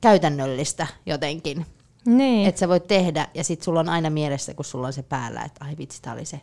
[0.01, 1.65] käytännöllistä jotenkin,
[2.05, 2.47] Niin.
[2.47, 5.41] että sä voit tehdä ja sit sulla on aina mielessä, kun sulla on se päällä,
[5.41, 6.41] että ai vitsi, tää oli se.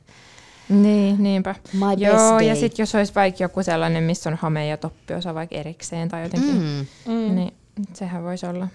[0.71, 1.55] Niin, niinpä.
[1.73, 2.57] My best Joo, ja day.
[2.61, 6.55] sitten jos olisi vaikka joku sellainen, missä on hame ja toppiosa vaikka erikseen tai jotenkin,
[6.55, 6.87] Mm.
[7.13, 7.35] mm.
[7.35, 7.55] niin
[7.93, 8.69] sehän voisi olla.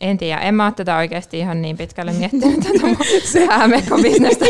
[0.00, 2.96] En tiedä, en mä ole tätä oikeasti ihan niin pitkälle miettinyt tätä mun
[3.50, 4.44] häämekko-bisnestä.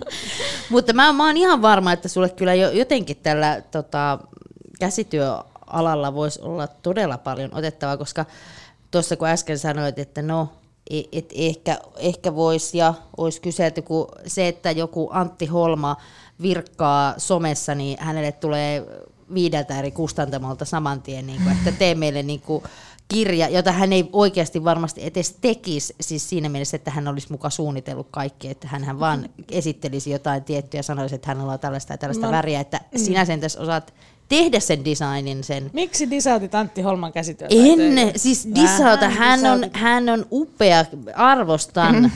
[0.70, 4.18] Mutta mä, mä oon ihan varma, että sulle kyllä jo, jotenkin tällä tota,
[4.80, 8.24] käsityöalalla voisi olla todella paljon otettavaa, koska
[8.90, 10.48] tuossa kun äsken sanoit, että no,
[10.90, 15.96] et ehkä, ehkä voisi ja olisi kyselty, kun se, että joku Antti Holma
[16.42, 18.86] virkkaa somessa, niin hänelle tulee
[19.34, 22.62] viideltä eri kustantamolta saman tien, niin kuin, että tee meille niin kuin,
[23.08, 27.52] kirja, jota hän ei oikeasti varmasti edes tekisi, siis siinä mielessä, että hän olisi mukaan
[27.52, 31.98] suunnitellut kaikki, että hän vaan esittelisi jotain tiettyä ja sanoisi, että hänellä on tällaista ja
[31.98, 33.94] tällaista No, väriä, että sinä sen tässä osaat
[34.28, 37.54] tehdä sen designin, sen Miksi disautit Antti Holman käsityötä?
[37.58, 41.94] Ennen, siis Disauta, hän on, hän on upea, arvostan.
[41.94, 42.10] Mm-hmm.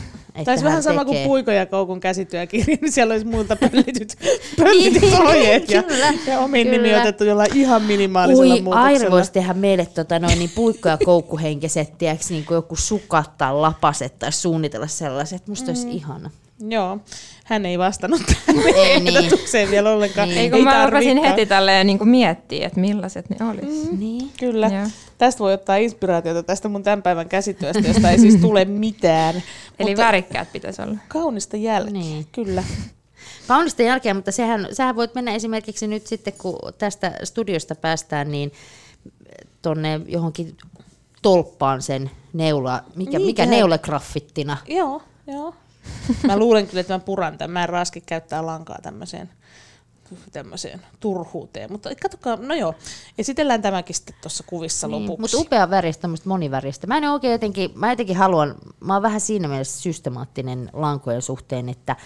[0.44, 1.26] Tämä olisi vähän sama kuin tekee.
[1.26, 4.18] Puiko ja Koukun käsityökirja, niin siellä olisi muilta pöllityt,
[4.58, 6.82] pöllityt ohjeet ja, Kyllä, ja omin kyllä.
[6.82, 8.86] nimi otettu jollain ihan minimaalisella Ui, muutoksella.
[8.86, 13.38] Aira voisi tehdä meille tota, noin, niin puikko- ja koukkuhenkeset, tiedätkö, niin kuin joku sukat
[13.38, 15.46] tai lapaset tai suunnitella sellaiset.
[15.46, 15.70] Musta mm.
[15.70, 16.30] olisi ihana.
[16.68, 16.98] Joo,
[17.44, 19.16] hän ei vastannut tähän Ei niin.
[19.16, 20.28] ehdotukseen vielä ollenkaan.
[20.28, 20.38] Niin.
[20.40, 21.30] Ei kun mä rupesin tarvikaan.
[21.36, 23.90] heti tälleen niin miettiä, että millaiset ne olisi.
[23.92, 23.98] Mm.
[23.98, 24.30] Niin.
[24.40, 24.66] Kyllä.
[24.74, 24.86] Joo.
[25.18, 29.34] Tästä voi ottaa inspiraatiota tästä mun tämän päivän käsityöstä, josta ei siis tule mitään.
[29.78, 30.96] Eli Mutta värikkäät pitäisi olla.
[31.08, 32.26] kaunista jälkeä, Niin.
[32.32, 32.64] kyllä.
[33.48, 38.52] Kaunista jälkeen, mutta sehän, sähän voit mennä esimerkiksi nyt sitten, kun tästä studiosta päästään, niin
[39.62, 40.56] tonne johonkin
[41.22, 43.58] tolppaan sen neula, mikä, Niin, mikä tehdään.
[43.58, 44.56] neulagraffittina.
[44.68, 45.54] Joo, joo.
[46.26, 47.50] Mä luulen kyllä, että mä puran tämän.
[47.50, 49.30] Mä en raski käyttää lankaa tämmöiseen,
[50.32, 51.72] tämmöiseen turhuuteen.
[51.72, 52.74] Mutta katsokaa, no joo,
[53.18, 55.20] esitellään tämäkin sitten tuossa kuvissa Niin, lopuksi.
[55.20, 56.86] mutta upea väristä, tämmöistä moniväristä.
[56.86, 61.68] Mä en oikein jotenkin, mä jotenkin haluan, mä oon vähän siinä mielessä systemaattinen lankojen suhteen,
[61.68, 61.96] että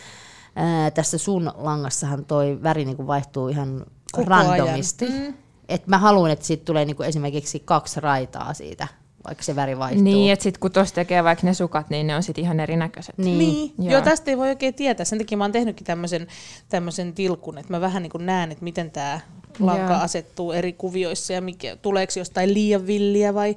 [0.57, 5.09] ää, tässä sun langassahan toi väri niinku vaihtuu ihan Koko randomisti.
[5.09, 5.35] Mm.
[5.69, 8.89] Et mä haluan, että siitä tulee niinku esimerkiksi kaksi raitaa siitä,
[9.27, 10.05] vaikka se väri vaihtuu.
[10.05, 13.19] Niin, että sitten kun tuossa tekee vaikka ne sukat, niin ne on sitten ihan erinäköiset.
[13.19, 13.39] niin.
[13.39, 13.93] Niin, Joo.
[13.93, 14.01] joo.
[14.03, 15.05] tästä ei voi oikein tietää.
[15.05, 16.27] Sen takia mä oon tehnytkin tämmöisen,
[16.69, 19.21] tämmöisen tilkun, että mä vähän niin näen, että miten tämä
[19.61, 20.03] lanka Joo.
[20.03, 23.57] asettuu eri kuvioissa ja mikä, tuleeko jostain liian villiä vai,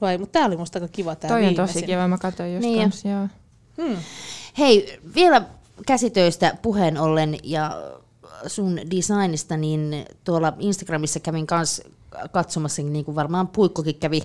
[0.00, 2.62] vai mutta tämä oli musta aika kiva tämä Toi on tosi kiva, mä katsoin just
[2.66, 2.80] Niin.
[2.82, 3.28] kans, joo.
[3.82, 3.96] Hmm.
[4.58, 5.42] Hei, vielä
[5.86, 7.76] käsitöistä puheen ollen ja
[8.46, 11.82] sun designista, niin tuolla Instagramissa kävin kanssa
[12.32, 14.22] katsomassa, niin kuin varmaan Puikkokin kävi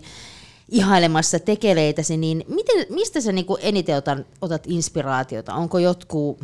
[0.71, 5.53] ihailemassa tekeleitäsi, niin miten, mistä sä niin kuin eniten otat, otat inspiraatiota?
[5.53, 6.39] Onko jotkut,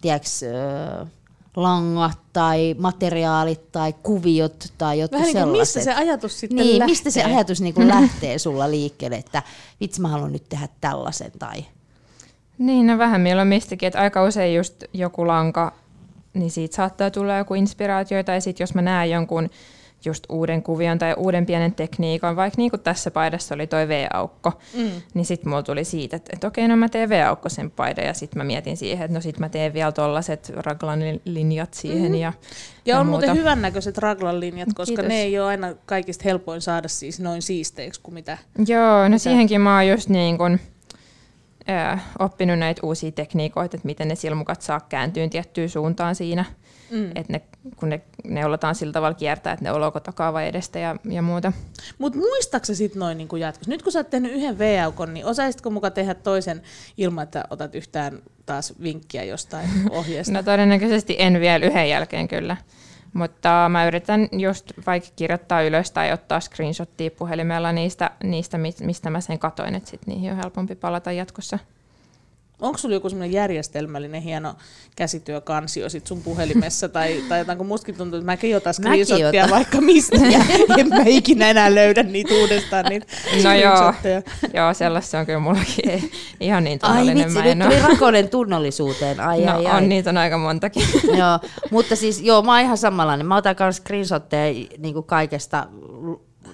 [0.00, 1.06] tiedäks, ö,
[1.56, 5.76] langat tai materiaalit tai kuviot tai jotkut Vähän niin kuin sellaiset?
[5.76, 6.86] mistä se ajatus sitten niin, lähtee?
[6.86, 9.42] mistä se ajatus niin kuin lähtee sulla liikkeelle, että
[9.80, 11.64] vitsi mä haluan nyt tehdä tällaisen tai...
[12.58, 15.72] Niin, no vähän milloin mistäkin, että aika usein just joku lanka,
[16.34, 19.50] niin siitä saattaa tulla joku inspiraatio, tai sitten jos mä näen jonkun
[20.04, 24.52] just uuden kuvion tai uuden pienen tekniikan, vaikka niin kuin tässä paidassa oli toi V-aukko,
[24.76, 24.90] mm.
[25.14, 28.14] niin sitten mulla tuli siitä, että, että okei, no mä teen V-aukko sen paidan, ja
[28.14, 32.18] sitten mä mietin siihen, että no sitten mä teen vielä tollaset raglan-linjat siihen, mm.
[32.18, 32.32] ja,
[32.86, 33.40] Ja on muuten muuta.
[33.40, 35.06] hyvännäköiset raglan linjat, koska Kiitos.
[35.06, 38.38] ne ei ole aina kaikista helpoin saada siis noin siisteiksi kuin mitä.
[38.66, 40.38] Joo, no siihenkin mä oon just niin
[41.66, 46.44] ää, oppinut näitä uusia tekniikoita, että miten ne silmukat saa kääntyyn tiettyyn suuntaan siinä.
[46.90, 47.10] Mm.
[47.14, 47.42] Että ne,
[47.76, 51.52] kun ne neulotaan sillä tavalla kiertää, että ne oloko takaa vai edestä ja, ja muuta.
[51.98, 53.70] Mutta muistaaksä sitten noin niin jatkossa?
[53.70, 56.62] Nyt kun sä oot tehnyt yhden V-aukon, niin osaisitko muka tehdä toisen
[56.96, 60.32] ilman, että otat yhtään taas vinkkiä jostain ohjeesta?
[60.32, 62.56] No todennäköisesti en vielä yhden jälkeen kyllä.
[63.12, 69.10] Mutta mä yritän just vaikka kirjoittaa ylös tai ottaa screenshottia puhelimella niistä, niistä mi- mistä
[69.10, 71.58] mä sen katoin, että sit niihin on helpompi palata jatkossa.
[72.60, 74.54] Onko sulla joku semmoinen järjestelmällinen hieno
[74.96, 79.50] käsityökansio sit sun puhelimessa tai, tai jotain, kun mustakin tuntuu, että mäkin otan Mäkin screenshottia
[79.50, 80.40] vaikka mistä ja
[80.78, 83.06] en mä ikinä enää löydä niitä uudestaan niitä
[83.44, 83.92] No joo,
[84.54, 86.10] joo sellaista se on kyllä mullakin.
[86.40, 87.88] Ihan niin Ai tunnollinen vitsi, mä nyt en tuli ole.
[87.88, 89.20] rakouden tunnollisuuteen.
[89.20, 89.76] Ai, No ai, ai.
[89.82, 90.82] on, niitä on aika montakin.
[91.18, 91.38] joo,
[91.70, 93.26] mutta siis joo, mä oon ihan samanlainen.
[93.26, 95.66] Mä otan myös screenshotteja niin kaikesta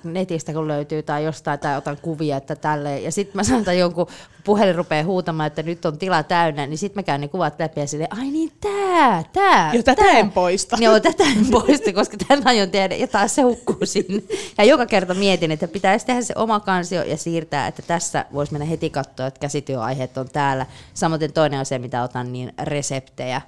[0.05, 3.05] netistä, kun löytyy tai jostain, tai otan kuvia, että tälleen.
[3.05, 6.79] Ja sitten mä saatan jonkun, kun puhelin rupeaa huutamaan, että nyt on tila täynnä, niin
[6.79, 9.75] sitten mä käyn ne kuvat läpi ja silleen, ai niin tää, tää.
[9.75, 10.19] Jo tätä tää.
[10.19, 10.77] en poista.
[10.81, 14.23] Joo, tätä en poista, koska tämän aion tehdä, ja taas se hukkuu sinne.
[14.59, 18.53] Ja joka kerta mietin, että pitäisi tehdä se oma kansio ja siirtää, että tässä voisi
[18.53, 20.67] mennä heti katsoa, että käsityöaiheet on täällä.
[20.95, 23.41] Samoin toinen on se, mitä otan, niin reseptejä.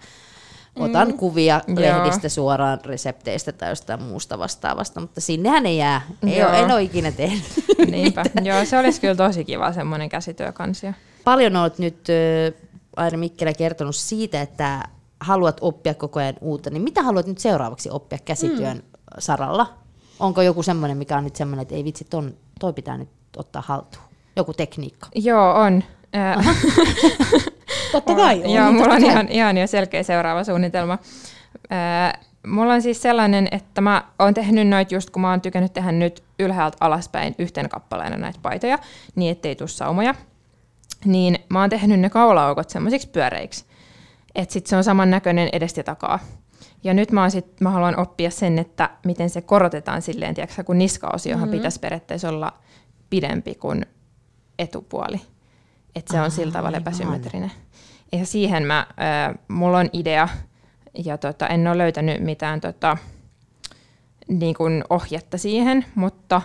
[0.77, 1.17] Otan mm.
[1.17, 1.77] kuvia Joo.
[1.81, 6.01] lehdistä suoraan resepteistä tai jostain muusta vastaavasta, mutta sinnehän ne jää.
[6.27, 6.49] Ei Joo.
[6.49, 7.45] ole, en ole ikinä tehnyt.
[7.91, 8.25] Niinpä.
[8.43, 10.93] Joo, se olisi kyllä tosi kiva semmoinen käsityökansio.
[11.25, 12.53] Paljon olet nyt ö,
[12.97, 14.83] Aira Mikkelä kertonut siitä, että
[15.21, 18.83] haluat oppia koko ajan uutta, niin mitä haluat nyt seuraavaksi oppia käsityön mm.
[19.19, 19.75] saralla?
[20.21, 23.63] Onko joku semmoinen, mikä on nyt semmoinen, että ei vitsi, ton, toi pitää nyt ottaa
[23.67, 24.05] haltuun?
[24.37, 25.07] Joku tekniikka.
[25.15, 25.85] Joo, on.
[27.93, 28.51] Totta kai on.
[28.51, 30.99] Joo, mulla on ihan, ihan jo selkeä seuraava suunnitelma.
[32.47, 35.93] Mulla on siis sellainen, että mä oon tehnyt noit just, kun mä oon tykännyt tehdä
[35.93, 38.79] nyt ylhäältä alaspäin yhten kappaleena näitä paitoja,
[39.15, 40.15] niin ettei tuu saumoja.
[41.05, 43.65] Niin mä oon tehnyt ne kaulaaukot semmoisiksi pyöreiksi.
[44.35, 46.19] Että sit se on samannäköinen edestä ja takaa.
[46.85, 50.65] Ja nyt mä, oon sit, mä haluan oppia sen, että miten se korotetaan silleen, tiedätkö,
[50.65, 51.59] kun niskaosiohan mm-hmm.
[51.59, 52.53] pitäisi periaatteessa olla
[53.11, 53.87] pidempi kuin
[54.59, 55.21] etupuoli.
[55.97, 57.53] Että se on sillä tavalla epäsymmetrinen.
[58.13, 60.29] Ja siihen mä, äh, mulla on idea,
[61.05, 62.97] ja tota, en ole löytänyt mitään tota,
[64.29, 66.43] niin kuin ohjetta siihen, mutta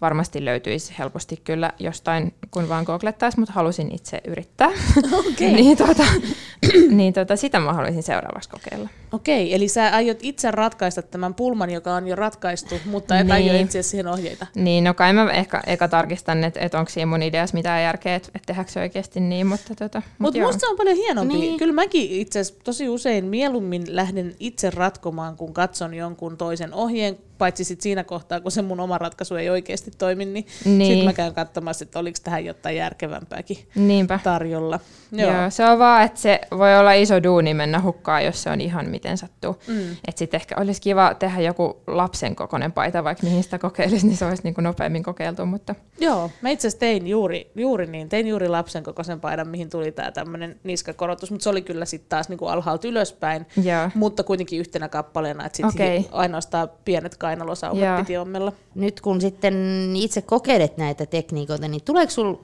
[0.00, 4.68] varmasti löytyisi helposti kyllä jostain, kun vaan googlettaisiin, mutta halusin itse yrittää.
[5.12, 5.52] Okei.
[5.62, 6.04] niin, tota,
[6.90, 8.88] niin tota, sitä mä haluaisin seuraavaksi kokeilla.
[9.12, 13.32] Okei, eli sä aiot itse ratkaista tämän pulman, joka on jo ratkaistu, mutta et Niin.
[13.32, 14.46] aio etsiä siihen ohjeita.
[14.54, 18.14] Niin, no kai mä ehkä eka tarkistan, että, että onko siinä mun ideassa mitään järkeä,
[18.14, 20.46] että, että tehdäänkö se oikeasti niin, mutta tota, mut Mutta joo.
[20.48, 21.34] musta se on paljon hienompi.
[21.34, 21.58] Niin.
[21.58, 27.18] Kyllä mäkin itse asiassa tosi usein mieluummin lähden itse ratkomaan, kun katson jonkun toisen ohjeen,
[27.38, 30.86] paitsi sit siinä kohtaa, kun se mun oma ratkaisu ei oikeasti toimi, niin, Niin.
[30.86, 34.20] sitten mä käyn katsomassa, että oliko tähän jotain järkevämpääkin Niinpä.
[34.24, 34.80] tarjolla.
[35.12, 35.32] Joo.
[35.32, 38.60] Joo, se on vaan, että se voi olla iso duuni mennä hukkaan, jos se on
[38.60, 39.56] ihan miten sattuu.
[39.68, 39.92] Mm.
[40.08, 44.16] Että sitten ehkä olisi kiva tehdä joku lapsen kokoinen paita, vaikka mihin sitä kokeilisi, niin
[44.16, 45.46] se olisi niin kuin nopeammin kokeiltu.
[45.46, 49.70] Mutta Joo, mä itse asiassa tein juuri, juuri niin, tein juuri lapsen kokoisen paidan, mihin
[49.70, 53.90] tuli tämä tämmöinen niskakorotus, mutta se oli kyllä sitten taas niinku alhaalta ylöspäin, Joo.
[53.94, 56.08] mutta kuitenkin yhtenä kappaleena, että sitten Okei.
[56.12, 57.98] ainoastaan pienet kainalosauvat Joo.
[57.98, 58.52] piti ommella.
[58.74, 59.54] Nyt kun sitten
[59.96, 62.40] itse kokeilet näitä tekniikoita, niin tuleeko sinulla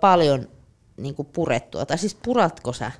[0.00, 0.48] paljon
[0.96, 1.86] niin kuin purettua?
[1.86, 2.92] Tai siis puratko sä?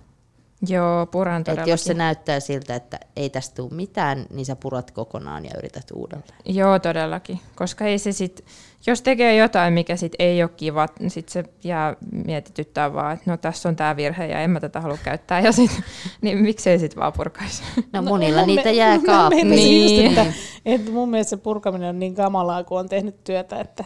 [0.68, 1.70] Joo, puran Et todellakin.
[1.70, 5.84] jos se näyttää siltä, että ei tästä tule mitään, niin sä purat kokonaan ja yrität
[5.94, 6.34] uudelleen.
[6.44, 7.40] Joo, todellakin.
[7.54, 8.44] Koska ei se sit,
[8.86, 11.96] jos tekee jotain, mikä sit ei ole kiva, niin sit se jää
[12.26, 15.40] mietityttää vaan, että no tässä on tämä virhe ja en mä tätä halua käyttää.
[15.40, 15.70] Ja sit,
[16.22, 17.62] niin miksei sit vaan purkaisi.
[17.76, 19.50] No, No, monilla mun niitä me- jää kaappiin.
[19.50, 20.04] Niin.
[20.06, 20.32] Just, että,
[20.66, 23.84] että mun mielestä se purkaminen on niin kamalaa, kun on tehnyt työtä, että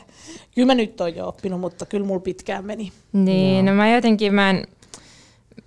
[0.55, 2.93] kyllä mä nyt oon jo oppinut, mutta kyllä mulla pitkään meni.
[3.12, 4.66] Niin, no mä jotenkin, mä en,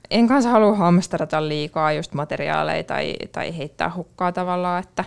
[0.09, 5.05] en kanssa halua hamsterata liikaa just materiaaleja tai, tai heittää hukkaa tavallaan, että,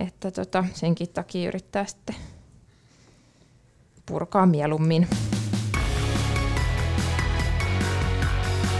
[0.00, 2.16] että tota, senkin takia yrittää sitten
[4.06, 5.08] purkaa mieluummin.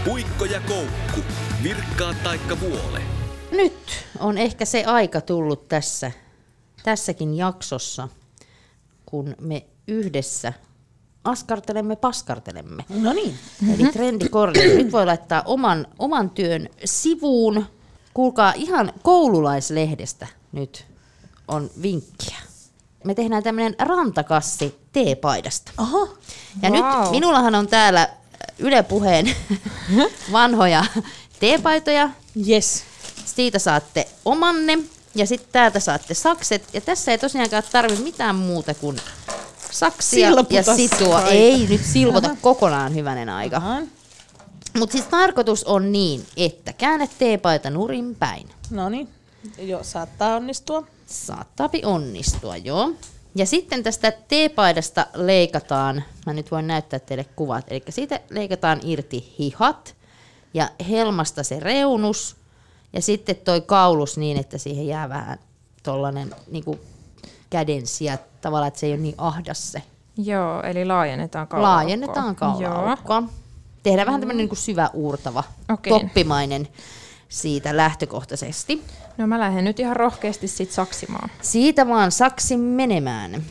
[0.05, 1.21] Puikko ja koukku.
[1.63, 3.01] Virkkaa taikka vuole.
[3.51, 6.11] Nyt on ehkä se aika tullut tässä,
[6.83, 8.09] tässäkin jaksossa,
[9.05, 10.53] kun me yhdessä
[11.23, 12.85] askartelemme, paskartelemme.
[12.89, 13.39] No niin.
[13.73, 14.75] Eli trendikortti.
[14.75, 17.65] Nyt voi laittaa oman, oman työn sivuun.
[18.13, 20.85] Kuulkaa, ihan koululaislehdestä nyt
[21.47, 22.37] on vinkkiä.
[23.03, 25.71] Me tehdään tämmöinen rantakassi teepaidasta.
[25.77, 26.07] Aha.
[26.61, 27.01] Ja Vau.
[27.01, 28.09] nyt minullahan on täällä
[28.59, 29.35] Yle Puheen
[30.31, 30.85] vanhoja
[31.39, 32.09] teepaitoja.
[32.47, 32.83] Yes.
[33.25, 34.79] Siitä saatte omanne
[35.15, 36.63] ja sitten täältä saatte sakset.
[36.73, 38.97] Ja tässä ei tosiaankaan tarvitse mitään muuta kuin
[39.71, 41.15] saksia Silputa ja situa.
[41.15, 41.29] paita.
[41.31, 43.57] Ei nyt silvota kokonaan hyvänen aika.
[43.57, 43.81] Aha.
[44.79, 48.49] Mutta siis tarkoitus on niin, että käännä teepaita nurin päin.
[48.69, 49.07] No niin.
[49.57, 50.87] Joo, saattaa onnistua.
[51.07, 52.91] Saattaapi onnistua, joo.
[53.35, 59.35] Ja sitten tästä teepaidasta leikataan, mä nyt voin näyttää teille kuvat, eli siitä leikataan irti
[59.39, 59.95] hihat
[60.53, 62.35] ja helmasta se reunus
[62.93, 65.39] ja sitten toi kaulus niin, että siihen jää vähän
[65.83, 66.79] tollanen niinku
[67.51, 69.81] kädensi ja tavallaan, että se ei ole niin ahdas se.
[70.17, 73.23] Joo, eli laajennetaan kaula Laajennetaan kaula
[73.83, 75.43] Tehdään vähän tämmöinen niinku syvä uurtava,
[75.73, 75.93] Okei.
[75.99, 76.67] toppimainen
[77.29, 78.83] siitä lähtökohtaisesti.
[79.17, 81.29] No mä lähden nyt ihan rohkeasti sit saksimaan.
[81.41, 83.43] Siitä vaan saksin menemään.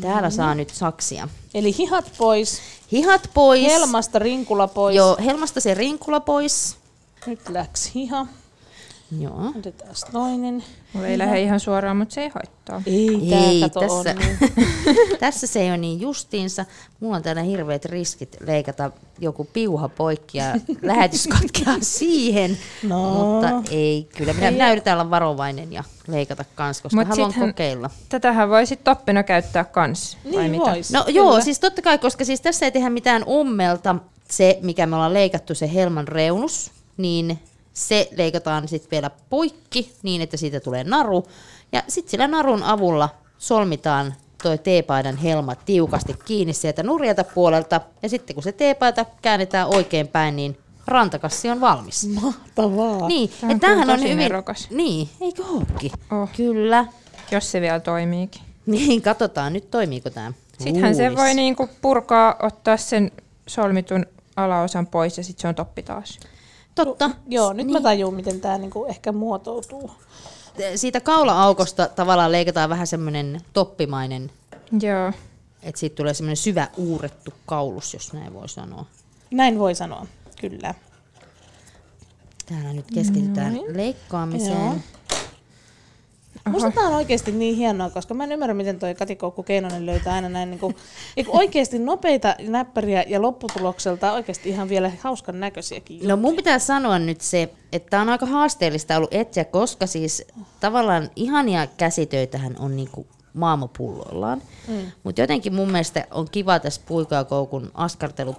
[0.00, 1.28] Täällä saa nyt saksia.
[1.54, 2.60] Eli hihat pois,
[2.92, 3.62] Hihat pois.
[3.62, 4.96] helmasta rinkula pois.
[4.96, 6.76] Joo, helmasta se rinkula pois.
[7.26, 8.26] Nyt läks hiha.
[9.18, 9.52] Joo.
[9.58, 10.64] Otetaan toinen.
[10.92, 12.82] Mulla ei lähde ihan suoraan, mutta se ei haittaa.
[12.86, 14.04] Ei, Ei, tässä, on.
[14.18, 14.38] Niin.
[15.20, 16.64] tässä se ei ole niin justiinsa.
[17.00, 18.90] Mulla on täällä hirveät riskit leikata
[19.20, 20.44] joku piuha poikki ja
[20.82, 22.58] lähetys katkeaa siihen.
[22.82, 23.10] No.
[23.14, 27.90] Mutta ei, kyllä minä, minä yritän olla varovainen ja leikata kans, koska Mut haluan kokeilla.
[28.08, 30.64] Tätähän voi sit toppina käyttää kans, vai Niin mitä?
[30.64, 30.90] vois.
[30.92, 31.16] No Kyllä.
[31.16, 33.96] joo, siis totta kai, koska siis tässä ei tehdä mitään ommelta.
[34.30, 37.38] Se, mikä me ollaan leikattu, se helman reunus, niin
[37.72, 41.24] se leikataan sitten vielä poikki niin, että siitä tulee naru.
[41.72, 43.08] Ja sitten sillä narun avulla
[43.38, 47.80] solmitaan toi teepaidan helma tiukasti kiinni sieltä nurjalta puolelta.
[48.02, 52.08] Ja sitten kun se teepaita käännetään oikein päin, niin rantakassi on valmis.
[52.22, 53.08] Mahtavaa.
[53.08, 54.18] Niin, että tämähän on hyvin...
[54.18, 54.70] nerokas.
[54.70, 55.92] Niin, eikö ookin?
[56.10, 56.28] Oh.
[56.36, 56.86] Kyllä.
[57.30, 58.42] Jos se vielä toimiikin.
[58.66, 60.32] Niin, katsotaan nyt toimiiko tämä.
[60.58, 63.10] Sittenhän se voi niinku purkaa, ottaa sen
[63.46, 64.06] solmitun
[64.36, 66.20] alaosan pois ja sitten se on toppi taas.
[66.74, 67.10] Totta.
[67.26, 67.72] Joo, nyt niin.
[67.72, 69.90] mä tajun, miten tämä niinku ehkä muotoutuu.
[70.76, 74.30] siitä kaula-aukosta tavallaan leikataan vähän semmoinen toppimainen,
[74.80, 75.12] Joo.
[75.62, 78.86] että siitä tulee semmoinen syvä uurettu kaulus, jos näin voi sanoa.
[79.30, 80.06] Näin voi sanoa,
[80.40, 80.74] kyllä.
[82.46, 83.76] Täällä nyt keskitytään Noin.
[83.76, 84.66] leikkaamiseen.
[84.66, 84.74] Joo.
[86.48, 89.86] Musta tää on oikeasti niin hienoa, koska mä en ymmärrä, miten toi Kati Koukku Keinonen
[89.86, 90.74] löytää aina näin niinku,
[91.16, 96.08] niinku oikeasti nopeita näppäriä ja lopputulokselta oikeasti ihan vielä hauskan näköisiäkin.
[96.08, 100.24] No mun pitää sanoa nyt se, että tämä on aika haasteellista ollut etsiä, koska siis
[100.60, 104.42] tavallaan ihania käsitöitähän on niinku maailmanpullollaan.
[104.68, 104.92] Mm.
[105.02, 107.70] Mutta jotenkin mun mielestä on kiva tässä puikakoukun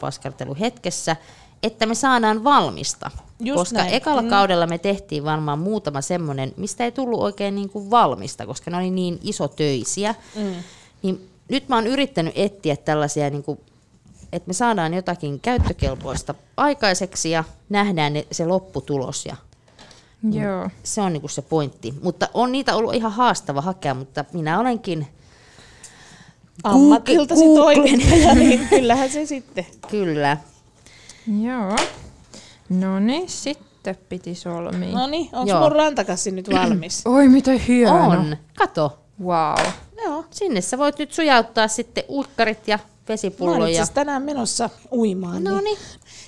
[0.01, 1.15] askartelu hetkessä,
[1.63, 3.11] että me saadaan valmista.
[3.39, 3.93] Just koska näin.
[3.93, 4.29] ekalla mm.
[4.29, 8.77] kaudella me tehtiin varmaan muutama semmoinen, mistä ei tullut oikein niin kuin valmista, koska ne
[8.77, 10.15] oli niin isotöisiä.
[10.35, 10.53] Mm.
[11.03, 13.59] Niin nyt mä oon yrittänyt etsiä tällaisia, niin kuin,
[14.33, 19.35] että me saadaan jotakin käyttökelpoista aikaiseksi ja nähdään ne, se lopputulos ja
[20.31, 20.69] Joo.
[20.83, 21.93] se on niinku se pointti.
[22.01, 25.07] Mutta on niitä ollut ihan haastava hakea, mutta minä olenkin
[26.63, 29.65] Ammatiltasi toimittaja, niin kyllähän se sitten.
[29.89, 30.37] kyllä.
[31.43, 31.75] Joo.
[32.69, 34.97] No niin, sitten piti solmia.
[34.97, 37.01] No niin, onko mun rantakassi nyt valmis?
[37.15, 38.07] Oi, mitä hieno.
[38.09, 38.37] On.
[38.57, 38.99] Kato.
[39.23, 39.65] Wow.
[40.05, 40.25] Joo.
[40.31, 43.53] Sinne sä voit nyt sujauttaa sitten uikkarit ja Mä oon vesipullo.
[43.55, 43.67] itse Ja...
[43.75, 45.43] asiassa tänään menossa uimaan.
[45.43, 45.77] No niin.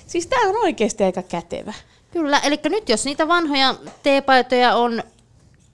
[0.06, 1.72] Siis tää on oikeasti aika kätevä.
[2.10, 5.02] Kyllä, eli nyt jos niitä vanhoja teepaitoja on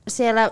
[0.09, 0.51] siellä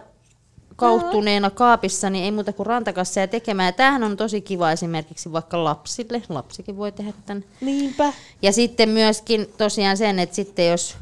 [0.81, 3.74] kauhtuneena kaapissa, niin ei muuta kuin rantakasseja tekemään.
[3.74, 6.22] Tämähän on tosi kiva esimerkiksi vaikka lapsille.
[6.28, 7.45] Lapsikin voi tehdä tämän.
[7.61, 8.12] Niinpä.
[8.43, 10.97] Ja sitten myöskin tosiaan sen, että sitten jos,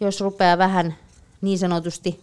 [0.00, 0.96] jos rupeaa vähän
[1.40, 2.20] niin sanotusti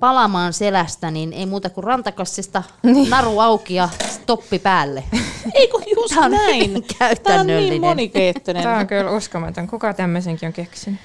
[0.00, 2.62] palamaan selästä, niin ei muuta kuin rantakassista
[3.08, 5.04] naru auki ja stoppi päälle.
[5.54, 6.70] Ei kun just Tää on näin.
[6.70, 7.70] hyvin Tää on käytännöllinen.
[7.70, 8.62] niin monikeittoinen.
[8.62, 9.66] Tämä on kyllä uskomaton.
[9.66, 11.00] Kuka tämmöisenkin on keksinyt?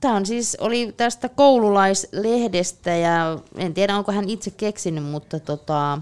[0.00, 5.98] Tämä on siis, oli tästä koululaislehdestä ja en tiedä onko hän itse keksinyt, mutta tota,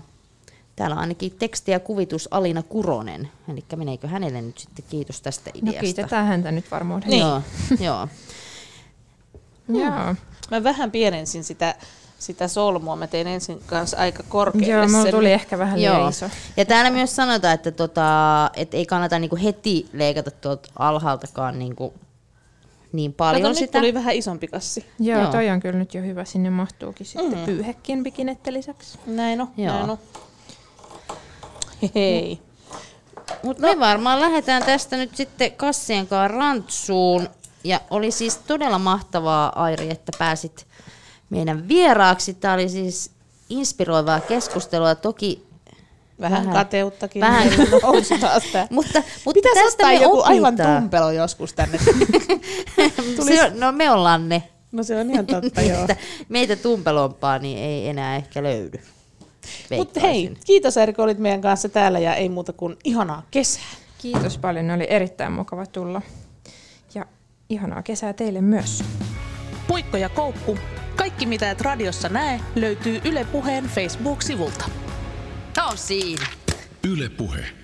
[0.76, 3.28] täällä on ainakin teksti ja kuvitus Alina Kuronen.
[3.48, 5.80] Eli meneekö hänelle nyt sitten kiitos tästä No ideasta?
[5.80, 7.08] kiitetään häntä nyt varmuuden.
[7.08, 7.20] Niin.
[7.20, 7.42] Joo,
[7.80, 8.08] joo.
[9.84, 10.14] Joo.
[10.50, 11.74] Mä vähän pienensin sitä,
[12.18, 12.96] sitä solmua.
[12.96, 15.14] Mä tein ensin kanssa aika korkealle Joo, mulla sen.
[15.14, 16.08] tuli ehkä vähän liian Joo.
[16.08, 16.26] iso.
[16.56, 21.94] Ja täällä myös sanotaan, että, tota, että ei kannata niinku heti leikata tuolta alhaaltakaan niinku
[22.94, 23.78] niin paljon Kato, nyt sitä.
[23.78, 24.86] tuli vähän isompi kassi.
[24.98, 25.32] Joo, Joo.
[25.32, 26.24] toi on kyllä nyt jo hyvä.
[26.24, 27.44] Sinne mahtuukin sitten Mm.
[27.44, 28.98] pyyhekin bikinette lisäksi.
[29.06, 29.74] Näin on, Joo.
[29.74, 29.98] näin on.
[31.94, 32.38] Hei.
[33.42, 37.28] Mutta me varmaan lähdetään tästä nyt sitten kassien kanssa rantsuun.
[37.64, 40.66] Ja oli siis todella mahtavaa, Airi, että pääsit
[41.30, 42.34] meidän vieraaksi.
[42.34, 43.10] Tämä oli siis
[43.50, 44.94] inspiroivaa keskustelua.
[44.94, 45.46] Toki
[46.20, 46.54] Vähän, Vähän.
[46.54, 47.20] kateuttakin.
[47.20, 47.48] Vähän.
[48.70, 50.82] Mutta, mutta Pitäisi tästä ottaa me joku aivan opitaan.
[50.82, 51.78] tumpelo joskus tänne.
[53.26, 54.42] Se on, no me ollaan ne.
[54.72, 55.88] No se on ihan totta, joo.
[56.28, 58.78] Meitä tumpelompaa niin ei enää ehkä löydy.
[59.76, 63.62] Mutta hei, kiitos Erkko, olit meidän kanssa täällä ja ei muuta kuin ihanaa kesää.
[63.98, 66.02] Kiitos paljon, oli erittäin mukava tulla.
[66.94, 67.04] Ja
[67.48, 68.84] ihanaa kesää teille myös.
[69.68, 70.58] Puikko ja koukku.
[70.96, 74.64] Kaikki mitä et radiossa näe löytyy Yle Puheen Facebook-sivulta.
[75.62, 76.26] On siinä.
[76.84, 77.63] Yle Puhe.